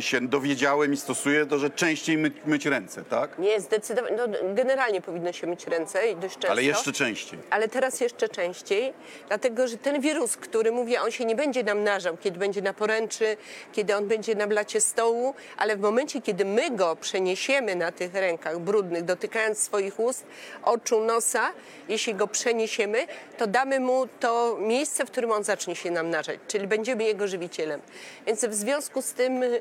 się 0.00 0.20
dowiedziałem 0.20 0.92
i 0.92 0.96
stosuję, 0.96 1.46
to 1.46 1.58
że 1.58 1.70
częściej 1.70 2.18
myć, 2.18 2.34
myć 2.46 2.66
ręce, 2.66 3.04
tak? 3.04 3.38
Nie, 3.38 3.60
zdecydowanie. 3.60 4.16
No, 4.16 4.24
generalnie 4.54 5.00
powinno 5.02 5.32
się 5.32 5.46
myć 5.46 5.66
ręce 5.66 6.08
i 6.08 6.16
dość 6.16 6.34
często. 6.34 6.50
Ale 6.50 6.62
jeszcze 6.62 6.92
częściej. 6.92 7.38
Ale 7.50 7.68
teraz 7.68 8.00
jeszcze 8.00 8.28
częściej, 8.28 8.92
dlatego 9.28 9.68
że 9.68 9.76
ten 9.78 10.00
wirus, 10.00 10.36
który 10.36 10.72
mówię, 10.72 11.02
on 11.02 11.10
się 11.10 11.24
nie 11.24 11.36
będzie 11.36 11.62
namnażał, 11.64 12.16
kiedy 12.16 12.38
będzie 12.38 12.62
na 12.62 12.72
poręczy, 12.74 13.36
kiedy 13.72 13.96
on 13.96 14.06
będzie 14.08 14.34
na 14.34 14.46
blacie 14.46 14.80
stołu, 14.80 15.34
ale 15.56 15.76
w 15.76 15.80
momencie, 15.80 16.22
kiedy 16.22 16.44
my 16.44 16.70
go 16.70 16.95
przeniesiemy 16.96 17.76
na 17.76 17.92
tych 17.92 18.14
rękach 18.14 18.58
brudnych, 18.58 19.02
dotykając 19.02 19.58
swoich 19.58 20.00
ust, 20.00 20.24
oczu, 20.62 21.00
nosa, 21.00 21.52
jeśli 21.88 22.14
go 22.14 22.26
przeniesiemy, 22.26 23.06
to 23.38 23.46
damy 23.46 23.80
mu 23.80 24.06
to 24.20 24.56
miejsce, 24.60 25.06
w 25.06 25.10
którym 25.10 25.32
on 25.32 25.44
zacznie 25.44 25.76
się 25.76 25.90
namnażać, 25.90 26.40
czyli 26.48 26.66
będziemy 26.66 27.04
jego 27.04 27.28
żywicielem. 27.28 27.80
Więc 28.26 28.44
w 28.44 28.54
związku 28.54 29.02
z 29.02 29.12
tym 29.12 29.42
y, 29.42 29.60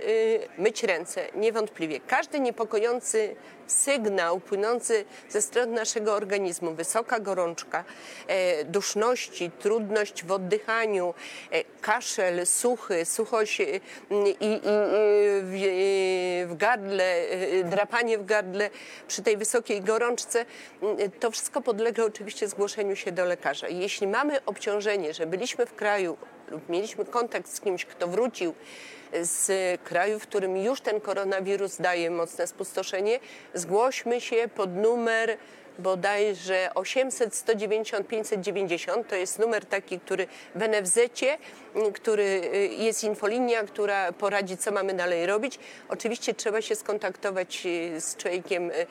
myć 0.58 0.84
ręce, 0.84 1.28
niewątpliwie. 1.36 2.00
Każdy 2.08 2.40
niepokojący 2.40 3.36
sygnał 3.68 4.40
płynący 4.40 5.06
ze 5.30 5.42
strony 5.42 5.72
naszego 5.72 6.14
organizmu, 6.14 6.74
wysoka 6.74 7.20
gorączka, 7.20 7.84
e, 8.28 8.64
duszności, 8.66 9.52
trudność 9.60 10.24
w 10.24 10.32
oddychaniu, 10.32 11.14
e, 11.52 11.64
kaszel, 11.82 12.46
suchy, 12.46 13.06
suchość 13.06 13.62
e, 13.62 13.66
i, 14.40 14.62
w, 15.44 16.54
gardle, 16.58 17.22
drapanie 17.64 18.18
w 18.18 18.26
gardle 18.26 18.70
przy 19.08 19.22
tej 19.22 19.38
wysokiej 19.38 19.82
gorączce, 19.82 20.46
to 21.20 21.32
wszystko 21.32 21.62
podlega 21.62 22.04
oczywiście 22.04 22.48
zgłoszeniu 22.48 22.96
się 22.96 23.12
do 23.12 23.26
lekarza. 23.26 23.68
Jeśli 23.68 24.08
mamy 24.08 24.46
obciążenie, 24.46 25.14
że 25.14 25.26
byliśmy 25.26 25.66
w 25.66 25.76
kraju 25.76 26.18
lub 26.52 26.70
mieliśmy 26.70 27.06
kontakt 27.06 27.50
z 27.50 27.62
kimś, 27.62 27.86
kto 27.86 28.08
wrócił 28.08 28.54
z 29.22 29.82
kraju, 29.82 30.20
w 30.20 30.24
którym 30.24 30.58
już 30.58 30.82
ten 30.82 31.02
koronawirus 31.02 31.78
daje 31.78 32.12
mocne 32.12 32.48
spustoszenie, 32.48 33.20
zgłośmy 33.54 34.22
się 34.22 34.48
pod 34.56 34.76
numer 34.76 35.38
bodajże 35.80 36.70
800 36.76 37.36
190 37.36 38.08
590. 38.08 39.08
To 39.08 39.16
jest 39.16 39.40
numer 39.40 39.66
taki, 39.66 40.00
który 40.00 40.28
w 40.56 40.60
NFZ-cie, 40.60 41.38
który 41.94 42.24
y, 42.24 42.68
jest 42.68 43.04
infolinia, 43.04 43.64
która 43.64 44.12
poradzi, 44.12 44.58
co 44.58 44.72
mamy 44.72 44.94
dalej 44.94 45.26
robić. 45.26 45.60
Oczywiście 45.90 46.34
trzeba 46.34 46.62
się 46.62 46.76
skontaktować 46.76 47.66
y, 47.66 48.02
z 48.02 48.16
człowiekiem 48.16 48.72
y, 48.72 48.86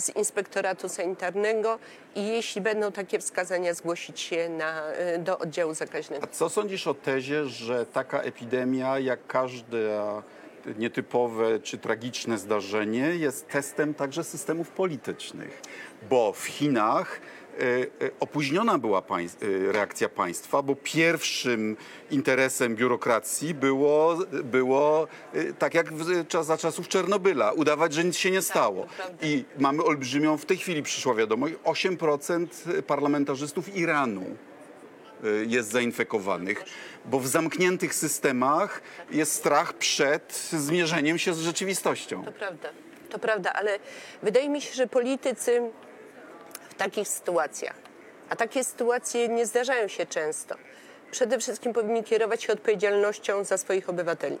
z 0.00 0.16
inspektoratu 0.16 0.88
sanitarnego 0.88 1.78
i 2.14 2.28
jeśli 2.28 2.60
będą 2.60 2.92
takie 2.92 3.18
wskazania, 3.18 3.74
zgłosić 3.74 4.20
się 4.20 4.48
na, 4.48 4.82
do 5.18 5.38
oddziału 5.38 5.74
zakaźnego. 5.74 6.24
A 6.24 6.26
co 6.26 6.48
sądzisz 6.48 6.86
o 6.86 6.94
tezie, 6.94 7.46
że 7.46 7.86
taka 7.86 8.20
epidemia, 8.20 8.98
jak 8.98 9.26
każde 9.26 10.00
nietypowe 10.78 11.60
czy 11.60 11.78
tragiczne 11.78 12.38
zdarzenie, 12.38 13.00
jest 13.00 13.48
testem 13.48 13.94
także 13.94 14.24
systemów 14.24 14.70
politycznych? 14.70 15.62
Bo 16.08 16.32
w 16.32 16.44
Chinach 16.46 17.20
e, 17.58 17.62
e, 18.06 18.10
opóźniona 18.20 18.78
była 18.78 18.98
e, 18.98 19.72
reakcja 19.72 20.08
państwa, 20.08 20.62
bo 20.62 20.74
pierwszym 20.76 21.76
interesem 22.10 22.76
biurokracji 22.76 23.54
było, 23.54 24.18
było 24.44 25.08
tak 25.58 25.74
jak 25.74 25.86
czas- 26.28 26.46
za 26.46 26.58
czasów 26.58 26.88
Czernobyla, 26.88 27.52
udawać, 27.52 27.92
że 27.94 28.04
nic 28.04 28.16
się 28.16 28.30
nie 28.30 28.42
stało. 28.42 28.82
to 28.82 28.88
prawda. 28.96 29.26
I 29.26 29.44
mamy 29.58 29.84
olbrzymią, 29.84 30.36
w 30.36 30.44
tej 30.46 30.56
chwili 30.56 30.82
przyszła 30.82 31.14
wiadomość, 31.14 31.54
8% 31.64 32.82
parlamentarzystów 32.86 33.76
Iranu 33.76 34.24
jest 35.46 35.70
zainfekowanych, 35.70 36.64
bo 37.04 37.20
w 37.20 37.26
zamkniętych 37.26 37.94
systemach 37.94 38.82
jest 39.10 39.32
strach 39.32 39.72
przed 39.72 40.48
zmierzeniem 40.52 41.18
się 41.18 41.34
z 41.34 41.38
rzeczywistością. 41.40 42.24
To 42.24 42.32
prawda, 42.32 42.68
to 43.10 43.18
prawda, 43.18 43.52
ale 43.52 43.78
wydaje 44.22 44.48
mi 44.48 44.60
się, 44.60 44.74
że 44.74 44.86
politycy 44.86 45.62
takich 46.80 47.08
sytuacjach, 47.08 47.76
a 48.30 48.36
takie 48.36 48.64
sytuacje 48.64 49.28
nie 49.28 49.46
zdarzają 49.46 49.88
się 49.88 50.06
często, 50.06 50.54
przede 51.10 51.38
wszystkim 51.38 51.72
powinni 51.72 52.04
kierować 52.04 52.42
się 52.42 52.52
odpowiedzialnością 52.52 53.44
za 53.44 53.58
swoich 53.58 53.88
obywateli. 53.88 54.38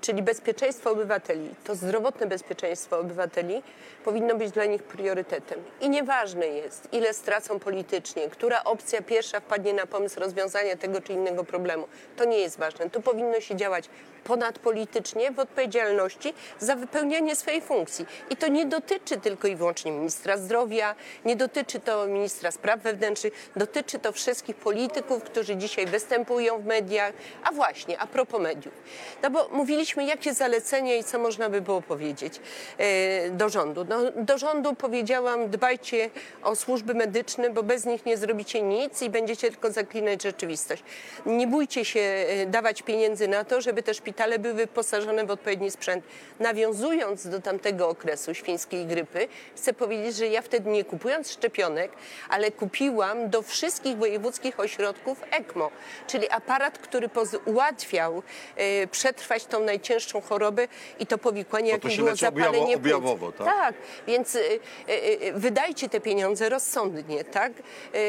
Czyli 0.00 0.22
bezpieczeństwo 0.22 0.90
obywateli, 0.90 1.54
to 1.64 1.74
zdrowotne 1.74 2.26
bezpieczeństwo 2.26 2.98
obywateli 2.98 3.62
powinno 4.04 4.34
być 4.34 4.50
dla 4.50 4.64
nich 4.64 4.82
priorytetem. 4.82 5.58
I 5.80 5.90
nieważne 5.90 6.46
jest, 6.46 6.88
ile 6.92 7.14
stracą 7.14 7.58
politycznie, 7.58 8.28
która 8.28 8.64
opcja 8.64 9.02
pierwsza 9.02 9.40
wpadnie 9.40 9.72
na 9.72 9.86
pomysł 9.86 10.20
rozwiązania 10.20 10.76
tego 10.76 11.00
czy 11.00 11.12
innego 11.12 11.44
problemu. 11.44 11.88
To 12.16 12.24
nie 12.24 12.38
jest 12.38 12.58
ważne. 12.58 12.90
Tu 12.90 13.02
powinno 13.02 13.40
się 13.40 13.56
działać 13.56 13.88
ponadpolitycznie 14.24 15.30
w 15.30 15.38
odpowiedzialności 15.38 16.34
za 16.58 16.76
wypełnianie 16.76 17.36
swojej 17.36 17.60
funkcji. 17.60 18.06
I 18.30 18.36
to 18.36 18.48
nie 18.48 18.66
dotyczy 18.66 19.16
tylko 19.16 19.48
i 19.48 19.56
wyłącznie 19.56 19.92
ministra 19.92 20.36
zdrowia, 20.36 20.94
nie 21.24 21.36
dotyczy 21.36 21.80
to 21.80 22.06
ministra 22.06 22.50
spraw 22.50 22.80
wewnętrznych, 22.80 23.50
dotyczy 23.56 23.98
to 23.98 24.12
wszystkich 24.12 24.56
polityków, 24.56 25.22
którzy 25.22 25.56
dzisiaj 25.56 25.86
występują 25.86 26.58
w 26.58 26.64
mediach. 26.64 27.12
A 27.44 27.52
właśnie, 27.52 27.98
a 27.98 28.06
propos 28.06 28.40
mediów. 28.40 28.74
No 29.22 29.30
bo 29.30 29.48
mówiliśmy, 29.48 30.04
jakie 30.04 30.34
zalecenia 30.34 30.96
i 30.96 31.04
co 31.04 31.18
można 31.18 31.48
by 31.48 31.60
było 31.60 31.82
powiedzieć 31.82 32.40
e, 32.78 33.30
do 33.30 33.48
rządu. 33.48 33.86
No, 33.88 33.98
do 34.16 34.38
rządu 34.38 34.74
powiedziałam, 34.74 35.50
dbajcie 35.50 36.10
o 36.42 36.56
służby 36.56 36.94
medyczne, 36.94 37.50
bo 37.50 37.62
bez 37.62 37.86
nich 37.86 38.06
nie 38.06 38.16
zrobicie 38.16 38.62
nic 38.62 39.02
i 39.02 39.10
będziecie 39.10 39.50
tylko 39.50 39.72
zaklinać 39.72 40.22
rzeczywistość. 40.22 40.82
Nie 41.26 41.46
bójcie 41.46 41.84
się 41.84 42.00
e, 42.00 42.46
dawać 42.46 42.82
pieniędzy 42.82 43.28
na 43.28 43.44
to, 43.44 43.60
żeby 43.60 43.82
te 43.82 43.94
szpitale 43.94 44.11
były 44.38 44.54
wyposażone 44.54 45.26
w 45.26 45.30
odpowiedni 45.30 45.70
sprzęt. 45.70 46.04
Nawiązując 46.40 47.28
do 47.28 47.40
tamtego 47.40 47.88
okresu 47.88 48.34
świńskiej 48.34 48.86
grypy, 48.86 49.28
chcę 49.56 49.72
powiedzieć, 49.72 50.16
że 50.16 50.26
ja 50.26 50.42
wtedy 50.42 50.70
nie 50.70 50.84
kupując 50.84 51.32
szczepionek, 51.32 51.92
ale 52.28 52.50
kupiłam 52.50 53.30
do 53.30 53.42
wszystkich 53.42 53.96
wojewódzkich 53.96 54.60
ośrodków 54.60 55.20
ECMO, 55.30 55.70
czyli 56.06 56.30
aparat, 56.30 56.78
który 56.78 57.10
ułatwiał 57.44 58.22
e, 58.56 58.86
przetrwać 58.86 59.44
tą 59.44 59.64
najcięższą 59.64 60.20
chorobę 60.20 60.68
i 60.98 61.06
to 61.06 61.18
powikłanie, 61.18 61.70
jakim 61.70 61.90
było 61.96 62.10
objawo- 62.10 62.16
zapalenie 62.16 62.66
płuc. 62.66 62.76
objawowo, 62.76 63.32
tak? 63.32 63.46
Tak, 63.46 63.74
więc 64.06 64.34
y, 64.34 64.40
y, 64.88 65.32
wydajcie 65.34 65.88
te 65.88 66.00
pieniądze 66.00 66.48
rozsądnie, 66.48 67.24
tak? 67.24 67.52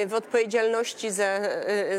W 0.06 0.14
odpowiedzialności 0.14 1.12
za, 1.12 1.40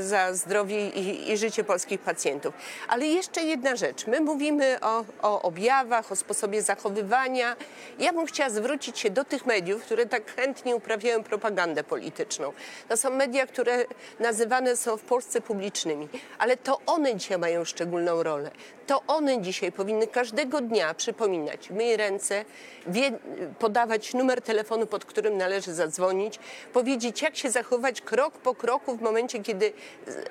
za 0.00 0.34
zdrowie 0.34 0.88
i, 0.88 1.32
i 1.32 1.36
życie 1.36 1.64
polskich 1.64 2.00
pacjentów. 2.00 2.54
Ale 2.88 3.06
jeszcze 3.06 3.42
jedna 3.42 3.76
rzecz. 3.76 3.93
My 4.06 4.20
mówimy 4.20 4.78
o, 4.80 5.04
o 5.22 5.42
objawach, 5.42 6.12
o 6.12 6.16
sposobie 6.16 6.62
zachowywania. 6.62 7.56
Ja 7.98 8.12
bym 8.12 8.26
chciała 8.26 8.50
zwrócić 8.50 8.98
się 8.98 9.10
do 9.10 9.24
tych 9.24 9.46
mediów, 9.46 9.82
które 9.82 10.06
tak 10.06 10.36
chętnie 10.36 10.76
uprawiają 10.76 11.22
propagandę 11.24 11.84
polityczną. 11.84 12.52
To 12.88 12.96
są 12.96 13.10
media, 13.10 13.46
które 13.46 13.84
nazywane 14.20 14.76
są 14.76 14.96
w 14.96 15.02
Polsce 15.02 15.40
publicznymi, 15.40 16.08
ale 16.38 16.56
to 16.56 16.80
one 16.86 17.16
dzisiaj 17.16 17.38
mają 17.38 17.64
szczególną 17.64 18.22
rolę. 18.22 18.50
To 18.86 19.02
one 19.06 19.42
dzisiaj 19.42 19.72
powinny 19.72 20.06
każdego 20.06 20.60
dnia 20.60 20.94
przypominać, 20.94 21.70
myj 21.70 21.96
ręce, 21.96 22.44
wie, 22.86 23.18
podawać 23.58 24.14
numer 24.14 24.42
telefonu, 24.42 24.86
pod 24.86 25.04
którym 25.04 25.36
należy 25.36 25.74
zadzwonić, 25.74 26.38
powiedzieć, 26.72 27.22
jak 27.22 27.36
się 27.36 27.50
zachować 27.50 28.00
krok 28.00 28.34
po 28.34 28.54
kroku 28.54 28.96
w 28.96 29.02
momencie, 29.02 29.42
kiedy 29.42 29.72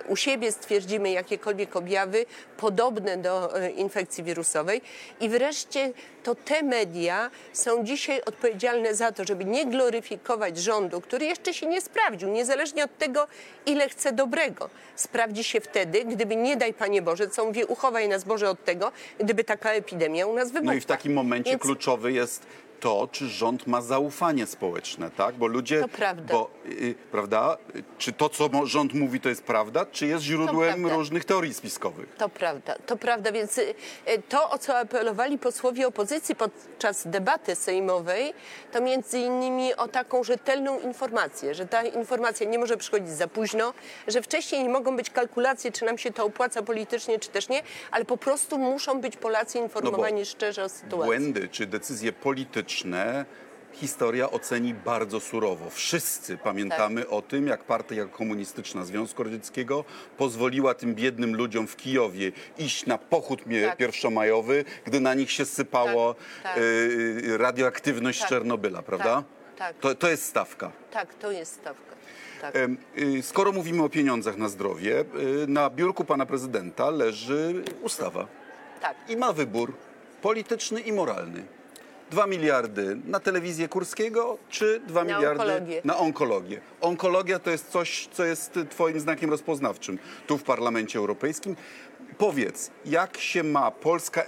u 0.08 0.15
siebie 0.15 0.51
stwierdzimy 0.51 1.12
jakiekolwiek 1.12 1.75
objawy 1.75 2.25
podobne 2.58 3.17
do 3.17 3.52
infekcji 3.75 4.24
wirusowej. 4.24 4.81
I 5.19 5.29
wreszcie 5.29 5.91
to 6.24 6.36
te 6.36 6.63
media 6.63 7.31
są 7.53 7.83
dzisiaj 7.83 8.22
odpowiedzialne 8.25 8.95
za 8.95 9.12
to, 9.12 9.25
żeby 9.25 9.45
nie 9.45 9.65
gloryfikować 9.65 10.57
rządu, 10.57 11.01
który 11.01 11.25
jeszcze 11.25 11.53
się 11.53 11.67
nie 11.67 11.81
sprawdził, 11.81 12.29
niezależnie 12.29 12.83
od 12.83 12.98
tego, 12.98 13.27
ile 13.65 13.89
chce 13.89 14.12
dobrego. 14.12 14.69
Sprawdzi 14.95 15.43
się 15.43 15.62
wtedy, 15.62 16.05
gdyby 16.05 16.36
nie 16.36 16.57
daj 16.57 16.74
Panie 16.74 17.01
Boże, 17.01 17.27
co 17.27 17.45
mówię, 17.45 17.67
uchowaj 17.67 18.10
nas 18.10 18.24
Boże 18.24 18.50
od 18.50 18.65
tego, 18.65 18.91
gdyby 19.19 19.43
taka 19.43 19.72
epidemia 19.72 20.27
u 20.27 20.33
nas 20.33 20.48
wybuchła. 20.51 20.74
No 20.74 20.77
i 20.77 20.81
w 20.81 20.86
takim 20.86 21.13
momencie 21.13 21.50
Więc 21.50 21.62
kluczowy 21.62 22.12
jest 22.12 22.45
to, 22.84 23.08
czy 23.12 23.28
rząd 23.30 23.68
ma 23.68 23.82
zaufanie 23.82 24.46
społeczne, 24.48 25.12
tak? 25.12 25.36
Bo 25.36 25.48
ludzie, 25.48 25.82
To 25.82 25.88
prawda. 25.88 26.34
bo 26.34 26.50
y, 26.66 26.96
prawda, 27.12 27.58
Y, 27.75 27.84
czy 27.98 28.13
to, 28.13 28.30
co 28.30 28.50
rząd 28.63 28.94
mówi, 28.94 29.20
to 29.20 29.30
jest 29.30 29.44
prawda, 29.44 29.86
czy 29.86 30.08
jest 30.08 30.24
źródłem 30.24 30.80
prawda. 30.80 30.96
różnych 30.98 31.25
teorii 31.25 31.54
spiskowych? 31.54 32.16
To 32.18 32.30
prawda, 32.30 32.75
to 32.86 32.98
prawda, 32.98 33.32
więc 33.32 33.58
y, 33.58 33.62
y, 34.10 34.22
to, 34.30 34.50
o 34.50 34.58
co 34.58 34.78
apelowali 34.78 35.38
posłowie 35.38 35.88
opozycji, 35.88 36.36
podczas 36.36 37.08
debaty 37.08 37.56
sejmowej 37.56 38.34
to 38.72 38.82
między 38.82 39.20
innymi 39.20 39.75
o 39.75 39.88
taką 39.88 40.24
rzetelną 40.24 40.80
informację, 40.80 41.56
że 41.56 41.66
ta 41.68 41.84
informacja 41.84 42.48
nie 42.50 42.60
może 42.60 42.78
przychodzić 42.78 43.10
za 43.10 43.28
późno, 43.28 43.74
że 44.08 44.22
wcześniej 44.22 44.63
nie 44.63 44.70
mogą 44.70 44.96
być 44.98 45.10
kalkulacje, 45.10 45.72
czy 45.72 45.86
nam 45.86 45.98
się 45.98 46.12
to 46.12 46.25
opłaca 46.25 46.62
politycznie, 46.62 47.20
czy 47.20 47.30
też 47.30 47.50
nie, 47.50 47.63
ale 47.92 48.06
po 48.06 48.18
prostu 48.18 48.58
muszą 48.58 49.02
być 49.02 49.18
Polacy 49.18 49.58
informowani 49.60 50.25
szczerze 50.25 50.63
o 50.63 50.70
sytuacji. 50.70 51.06
Błędy 51.06 51.48
czy 51.52 51.66
decyzje 51.66 52.13
polityczne 52.13 52.73
historia 53.74 54.32
oceni 54.32 54.74
bardzo 54.74 55.20
surowo. 55.20 55.70
Wszyscy 55.70 56.38
pamiętamy 56.38 57.01
Tak. 57.01 57.13
o 57.13 57.22
tym, 57.22 57.48
jak 57.48 57.63
partia 57.63 58.06
komunistyczna 58.06 58.86
Związku 58.86 59.24
Radzieckiego 59.24 59.86
pozwoliła 60.18 60.74
tym 60.74 60.96
biednym 60.96 61.36
ludziom 61.36 61.68
w 61.68 61.75
Kijowie 61.75 62.32
iść 62.58 62.86
na 62.86 62.98
pochód 62.98 63.44
Tak. 63.65 63.77
pierwszomajowy, 63.77 64.65
gdy 64.86 65.00
na 65.00 65.13
nich 65.13 65.32
się 65.32 65.46
sypało 65.46 66.13
Tak, 66.13 66.53
tak. 66.53 66.58
y, 66.63 67.38
radioaktywność 67.38 68.20
Tak. 68.20 68.27
z 68.27 68.30
Czernobyla, 68.30 68.82
prawda? 68.82 69.24
tak. 69.58 69.75
To, 69.77 69.96
to 69.96 70.10
jest 70.10 70.25
stawka. 70.25 70.72
Tak, 70.92 71.13
to 71.13 71.32
jest 71.32 71.53
stawka. 71.53 71.96
Tak. 72.42 72.56
Y, 72.98 73.22
Skoro 73.24 73.51
mówimy 73.51 73.84
o 73.84 73.89
pieniądzach 73.89 74.38
na 74.38 74.50
zdrowie, 74.50 75.00
y, 75.44 75.48
na 75.48 75.70
biurku 75.70 76.06
pana 76.06 76.25
prezydenta 76.25 76.89
leży 76.89 77.63
ustawa. 77.82 78.27
tak. 78.82 78.96
I 79.10 79.18
ma 79.18 79.34
wybór 79.34 79.74
polityczny 80.22 80.82
i 80.82 80.92
moralny. 80.92 81.44
Dwa 82.12 82.27
miliardy 82.27 82.98
na 83.05 83.19
telewizję 83.19 83.67
Kurskiego, 83.67 84.38
czy 84.50 84.81
dwa 84.88 85.03
Na 85.03 85.15
miliardy 85.15 85.41
onkologię. 85.41 85.81
na 85.86 85.98
onkologię. 85.98 86.62
Onkologia 86.81 87.39
to 87.39 87.50
jest 87.50 87.69
coś, 87.69 88.07
co 88.12 88.25
jest 88.25 88.60
twoim 88.69 89.00
znakiem 89.00 89.29
rozpoznawczym 89.29 90.00
tu 90.27 90.38
w 90.38 90.43
Parlamencie 90.43 91.00
Europejskim. 91.00 91.55
Powiedz, 92.17 92.72
jak 92.86 93.17
się 93.17 93.43
ma 93.43 93.72
polska 93.72 94.24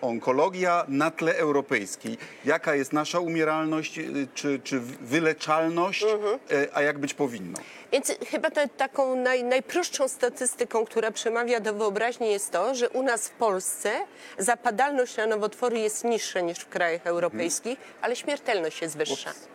onkologia 0.00 0.84
na 0.88 1.10
tle 1.10 1.36
europejskiej? 1.36 2.18
Jaka 2.44 2.74
jest 2.74 2.92
nasza 2.92 3.20
umieralność, 3.20 3.98
y, 3.98 4.28
czy, 4.34 4.60
czy 4.64 4.80
wyleczalność, 5.00 6.02
Mhm. 6.02 6.38
y, 6.52 6.68
a 6.74 6.82
jak 6.82 6.98
być 6.98 7.14
powinno? 7.14 7.58
Więc 7.92 8.12
chyba 8.30 8.50
te, 8.50 8.68
taką 8.68 9.16
naj, 9.16 9.44
najprostszą 9.44 10.08
statystyką, 10.08 10.84
która 10.84 11.10
przemawia 11.10 11.60
do 11.60 11.74
wyobraźni 11.74 12.30
jest 12.30 12.50
to, 12.50 12.74
że 12.74 12.88
u 12.90 13.02
nas 13.02 13.28
w 13.28 13.30
Polsce 13.30 13.90
zapadalność 14.38 15.16
na 15.16 15.26
nowotwory 15.26 15.78
jest 15.78 16.04
niższa 16.04 16.40
niż 16.40 16.58
w 16.58 16.68
krajach 16.68 17.06
europejskich, 17.06 17.78
ale 18.02 18.16
śmiertelność 18.16 18.82
jest 18.82 18.96
wyższa. 18.96 19.30
Ups. 19.30 19.48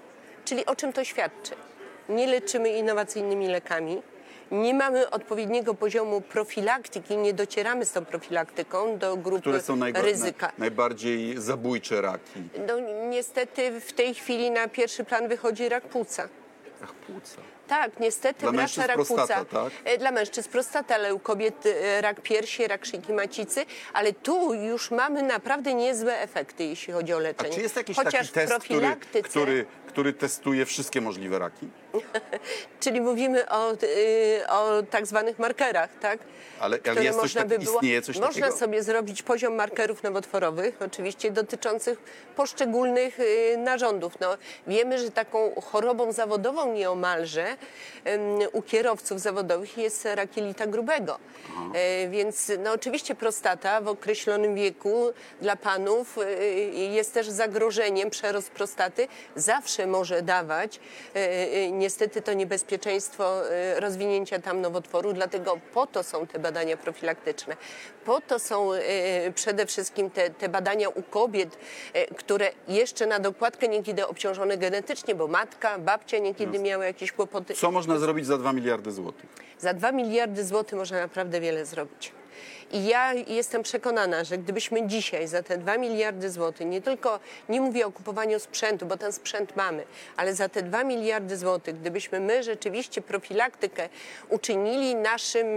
Czyli 0.45 0.65
o 0.65 0.75
czym 0.75 0.93
to 0.93 1.03
świadczy? 1.03 1.51
Nie 2.09 2.27
leczymy 2.27 2.69
innowacyjnymi 2.69 3.47
lekami, 3.47 4.01
nie 4.51 4.73
mamy 4.73 5.09
odpowiedniego 5.09 5.73
poziomu 5.73 6.21
profilaktyki, 6.21 7.17
nie 7.17 7.33
docieramy 7.33 7.85
z 7.85 7.91
tą 7.91 8.05
profilaktyką 8.05 8.97
do 8.97 9.17
grupy 9.17 9.41
Które 9.41 9.61
są 9.61 9.75
najgo- 9.75 10.01
ryzyka. 10.01 10.47
na, 10.47 10.53
najbardziej 10.57 11.41
zabójcze 11.41 12.01
raki? 12.01 12.43
No, 12.67 12.79
niestety 13.09 13.81
w 13.81 13.93
tej 13.93 14.13
chwili 14.13 14.51
na 14.51 14.67
pierwszy 14.67 15.03
plan 15.03 15.27
wychodzi 15.27 15.69
rak 15.69 15.83
płuca. 15.83 16.29
Ach, 16.83 16.93
płuca. 16.93 17.41
Tak, 17.69 17.99
niestety 17.99 18.39
Dla 18.39 18.51
wraca 18.51 18.61
mężczyzn 18.61 18.87
rak 18.87 18.95
prostata, 18.95 19.35
płuca. 19.45 19.63
tak? 19.63 19.73
E, 19.85 19.97
Dla 19.97 20.11
mężczyzn 20.11 20.49
prostata, 20.49 20.95
ale 20.95 21.13
u 21.13 21.19
kobiet 21.19 21.65
e, 21.65 22.01
rak 22.01 22.21
piersi, 22.21 22.67
rak 22.67 22.85
szyjki 22.85 23.13
macicy, 23.13 23.65
ale 23.93 24.13
tu 24.13 24.53
już 24.53 24.91
mamy 24.91 25.23
naprawdę 25.23 25.73
niezłe 25.73 26.19
efekty, 26.19 26.63
jeśli 26.63 26.93
chodzi 26.93 27.13
o 27.13 27.17
A 27.17 27.19
leczenie. 27.19 27.53
czy 27.55 27.61
jest 27.61 27.75
jakiś 27.75 27.95
Chociaż 27.97 28.31
taki 28.31 28.47
test, 28.49 28.63
który, 28.63 28.95
który, 29.23 29.65
który 29.87 30.13
testuje 30.13 30.65
wszystkie 30.65 31.01
możliwe 31.01 31.39
raki? 31.39 31.67
czyli 32.79 33.01
mówimy 33.01 33.49
o, 33.49 33.71
y, 33.73 33.77
o 34.49 34.83
tak 34.91 35.05
zwanych 35.07 35.39
markerach, 35.39 35.89
tak? 36.01 36.19
Ale- 36.59 36.79
ale 36.91 37.03
jest 37.03 37.17
można 37.21 37.41
tak- 37.41 37.47
by 37.49 37.59
było, 37.59 37.75
istnieje 37.75 38.01
coś 38.01 38.15
Można 38.19 38.41
takiego? 38.41 38.57
sobie 38.57 38.83
zrobić 38.83 39.23
poziom 39.23 39.55
markerów 39.55 40.03
nowotworowych, 40.03 40.75
oczywiście 40.81 41.31
dotyczących 41.31 41.99
poszczególnych 42.35 43.19
y, 43.19 43.57
narządów. 43.57 44.19
No, 44.19 44.37
wiemy, 44.67 44.99
że 44.99 45.11
taką 45.11 45.61
chorobą 45.61 46.11
zawodową 46.11 46.73
nieomalże 46.73 47.57
u 48.51 48.61
kierowców 48.61 49.19
zawodowych 49.19 49.77
jest 49.77 50.05
rak 50.05 50.37
jelita 50.37 50.67
grubego. 50.67 51.19
E, 51.73 52.09
więc 52.09 52.51
no, 52.59 52.71
oczywiście 52.71 53.15
prostata 53.15 53.81
w 53.81 53.87
określonym 53.87 54.55
wieku 54.55 55.13
dla 55.41 55.55
panów 55.55 56.17
y, 56.17 56.21
jest 56.73 57.13
też 57.13 57.27
zagrożeniem, 57.29 58.09
przerost 58.09 58.51
prostaty 58.51 59.07
zawsze 59.35 59.87
może 59.87 60.21
dawać 60.21 60.79
e, 61.15 61.19
e, 61.19 61.71
niestety 61.71 62.21
to 62.21 62.33
niebezpieczeństwo 62.33 63.49
e, 63.51 63.79
rozwinięcia 63.79 64.39
tam 64.39 64.61
nowotworu, 64.61 65.13
dlatego 65.13 65.59
po 65.73 65.87
to 65.87 66.03
są 66.03 66.27
te 66.27 66.39
badania 66.39 66.77
profilaktyczne. 66.77 67.57
Po 68.05 68.21
to 68.21 68.39
są 68.39 68.73
e, 68.73 69.31
przede 69.31 69.65
wszystkim 69.65 70.09
te, 70.09 70.29
te 70.29 70.49
badania 70.49 70.89
u 70.89 71.01
kobiet, 71.01 71.57
e, 71.93 72.05
które 72.15 72.51
jeszcze 72.67 73.05
na 73.05 73.19
dokładkę 73.19 73.67
niekiedy 73.67 74.07
obciążone 74.07 74.57
genetycznie, 74.57 75.15
bo 75.15 75.27
matka, 75.27 75.79
babcia 75.79 76.17
niekiedy 76.17 76.59
miały 76.59 76.85
jakieś 76.85 77.11
kłopoty. 77.11 77.48
Co 77.55 77.71
można 77.71 77.99
zrobić 77.99 78.25
za 78.25 78.37
2 78.37 78.53
miliardy 78.53 78.91
złotych? 78.91 79.29
Za 79.59 79.73
2 79.73 79.91
miliardy 79.91 80.45
złotych 80.45 80.79
można 80.79 80.99
naprawdę 80.99 81.41
wiele 81.41 81.65
zrobić. 81.65 82.11
I 82.71 82.85
ja 82.87 83.13
jestem 83.13 83.63
przekonana, 83.63 84.23
że 84.23 84.37
gdybyśmy 84.37 84.87
dzisiaj 84.87 85.27
za 85.27 85.43
te 85.43 85.57
2 85.57 85.77
miliardy 85.77 86.29
złotych, 86.29 86.67
nie 86.67 86.81
tylko, 86.81 87.19
nie 87.49 87.61
mówię 87.61 87.87
o 87.87 87.91
kupowaniu 87.91 88.39
sprzętu, 88.39 88.85
bo 88.85 88.97
ten 88.97 89.13
sprzęt 89.13 89.55
mamy, 89.55 89.83
ale 90.17 90.35
za 90.35 90.49
te 90.49 90.63
2 90.63 90.83
miliardy 90.83 91.37
złotych, 91.37 91.79
gdybyśmy 91.79 92.19
my 92.19 92.43
rzeczywiście 92.43 93.01
profilaktykę 93.01 93.89
uczynili 94.29 94.95
naszym 94.95 95.47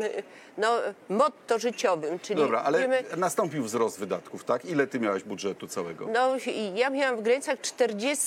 no, 0.58 0.78
motto 1.08 1.58
życiowym, 1.58 2.18
czyli 2.18 2.40
Dobra, 2.40 2.62
ale 2.62 2.78
wiemy, 2.78 3.04
nastąpił 3.16 3.64
wzrost 3.64 3.98
wydatków, 3.98 4.44
tak? 4.44 4.64
Ile 4.64 4.86
ty 4.86 5.00
miałeś 5.00 5.22
budżetu 5.22 5.68
całego? 5.68 6.06
no, 6.12 6.36
ja 6.74 6.90
miałam 6.90 7.16
w 7.16 7.22
granicach 7.22 7.60
40 7.60 8.26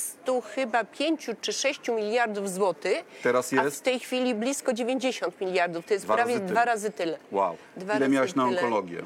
chyba 0.54 0.84
5 0.84 1.30
czy 1.40 1.52
6 1.52 1.88
miliardów 1.88 2.50
złotych, 2.50 3.04
Teraz 3.22 3.52
a 3.52 3.64
jest? 3.64 3.76
w 3.78 3.80
tej 3.80 4.00
chwili 4.00 4.34
blisko 4.34 4.72
90 4.72 5.40
miliardów. 5.40 5.86
To 5.86 5.94
jest 5.94 6.04
Dwa 6.06 6.14
prawie 6.14 6.38
dwa 6.38 6.64
razy 6.64 6.90
tyle. 6.90 7.18
Wow. 7.32 7.56
Dwa 7.76 7.92
Ile 7.92 8.00
razy 8.00 8.12
miałeś 8.12 8.34
na. 8.34 8.45
Onkologię? 8.48 8.98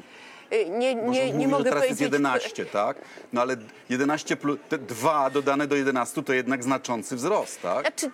Y, 0.53 0.65
Nie, 0.69 0.95
nie, 0.95 1.25
nie 1.27 1.33
mówi, 1.33 1.47
mogę 1.47 1.63
teraz 1.63 1.79
powiedzieć. 1.79 2.01
jest 2.01 2.13
11, 2.13 2.65
tak? 2.65 2.97
No 3.33 3.41
ale 3.41 3.55
11 3.89 4.35
plus, 4.37 4.59
te 4.69 4.77
2 4.77 5.29
dodane 5.29 5.67
do 5.67 5.75
11 5.75 6.23
to 6.23 6.33
jednak 6.33 6.63
znaczący 6.63 7.15
wzrost, 7.15 7.61
tak? 7.61 7.81
Znaczy, 7.81 8.05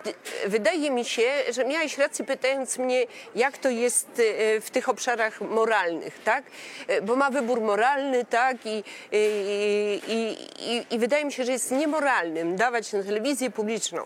y, 0.46 0.48
wydaje 0.48 0.90
mi 0.90 1.04
się, 1.04 1.22
że 1.52 1.64
miałeś 1.64 1.98
rację 1.98 2.24
pytając 2.24 2.78
mnie, 2.78 3.06
jak 3.34 3.58
to 3.58 3.68
jest 3.70 4.18
y, 4.18 4.60
w 4.60 4.70
tych 4.70 4.88
obszarach 4.88 5.40
moralnych, 5.40 6.18
tak? 6.24 6.44
Y, 6.90 7.02
Bo 7.02 7.16
ma 7.16 7.30
wybór 7.30 7.60
moralny, 7.60 8.24
tak? 8.24 8.56
I, 8.66 8.84
i, 9.12 10.00
i, 10.08 10.36
i, 10.72 10.94
i 10.94 10.98
wydaje 10.98 11.24
mi 11.24 11.32
się, 11.32 11.44
że 11.44 11.52
jest 11.52 11.70
niemoralnym 11.70 12.56
dawać 12.56 12.92
na 12.92 13.02
telewizję 13.02 13.50
publiczną, 13.50 14.02